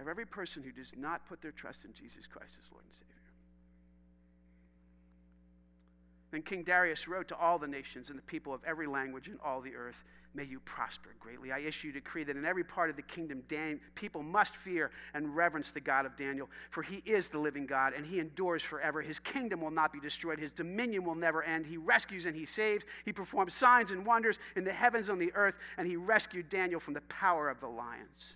[0.00, 2.92] of every person who does not put their trust in Jesus Christ as Lord and
[2.92, 3.08] Savior.
[6.32, 9.38] Then King Darius wrote to all the nations and the people of every language in
[9.44, 10.02] all the earth,
[10.36, 11.52] May you prosper greatly.
[11.52, 14.90] I issue a decree that in every part of the kingdom, Dan- people must fear
[15.14, 18.64] and reverence the God of Daniel, for he is the living God and he endures
[18.64, 19.00] forever.
[19.00, 21.66] His kingdom will not be destroyed, his dominion will never end.
[21.66, 22.84] He rescues and he saves.
[23.04, 26.80] He performs signs and wonders in the heavens and the earth, and he rescued Daniel
[26.80, 28.34] from the power of the lions.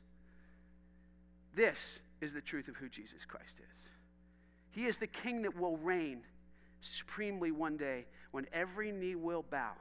[1.58, 3.88] This is the truth of who Jesus Christ is.
[4.70, 6.20] He is the king that will reign
[6.80, 9.72] supremely one day when every knee will bow,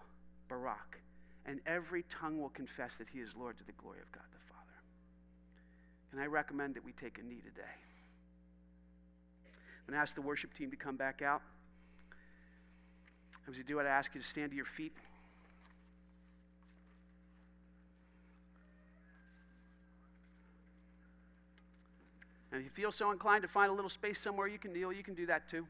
[0.50, 0.98] Barak,
[1.46, 4.40] and every tongue will confess that he is Lord to the glory of God the
[4.52, 4.82] Father.
[6.12, 7.78] And I recommend that we take a knee today.
[9.46, 11.44] I'm going to ask the worship team to come back out.
[13.48, 14.94] As you do, I'd ask you to stand to your feet.
[22.58, 25.04] If you feel so inclined to find a little space somewhere you can kneel, you
[25.04, 25.66] can do that too.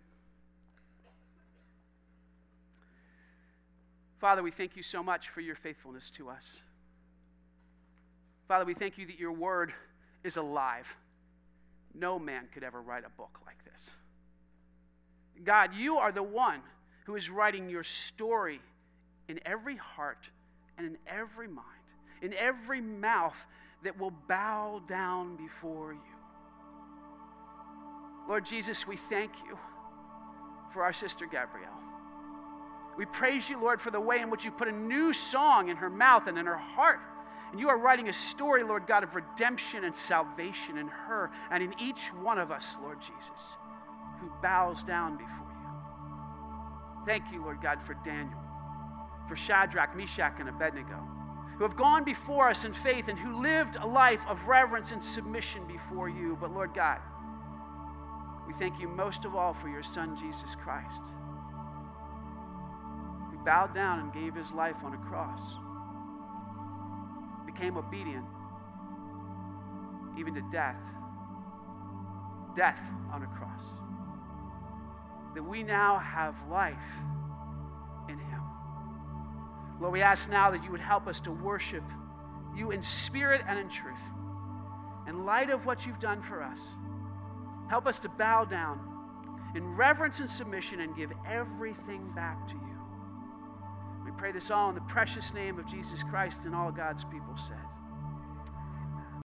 [4.20, 6.62] Father, we thank you so much for your faithfulness to us.
[8.48, 9.74] Father, we thank you that your word
[10.24, 10.88] is alive.
[11.94, 13.92] No man could ever write a book like this.
[15.44, 16.62] God, you are the one
[17.06, 18.60] who is writing your story
[19.28, 20.30] in every heart
[20.78, 21.66] and in every mind,
[22.22, 23.38] in every mouth
[23.84, 26.17] that will bow down before you.
[28.28, 29.58] Lord Jesus, we thank you
[30.74, 31.72] for our sister Gabrielle.
[32.98, 35.78] We praise you, Lord, for the way in which you put a new song in
[35.78, 37.00] her mouth and in her heart.
[37.52, 41.64] And you are writing a story, Lord God, of redemption and salvation in her and
[41.64, 43.56] in each one of us, Lord Jesus,
[44.20, 47.06] who bows down before you.
[47.06, 48.40] Thank you, Lord God, for Daniel,
[49.30, 51.08] for Shadrach, Meshach, and Abednego,
[51.58, 55.02] who have gone before us in faith and who lived a life of reverence and
[55.02, 56.38] submission before you.
[56.42, 57.00] But, Lord God,
[58.48, 61.02] we thank you most of all for your Son, Jesus Christ
[63.38, 65.42] who bowed down and gave his life on a cross,
[67.46, 68.26] became obedient,
[70.18, 70.76] even to death.
[72.56, 72.80] Death
[73.12, 73.64] on a cross.
[75.36, 76.76] That we now have life
[78.10, 78.42] in him.
[79.80, 81.84] Lord, we ask now that you would help us to worship
[82.56, 83.96] you in spirit and in truth.
[85.08, 86.60] In light of what you've done for us,
[87.70, 88.80] help us to bow down
[89.56, 92.78] in reverence and submission and give everything back to you
[94.06, 97.36] We pray this all in the precious name of Jesus Christ and all God's people
[97.48, 97.67] said.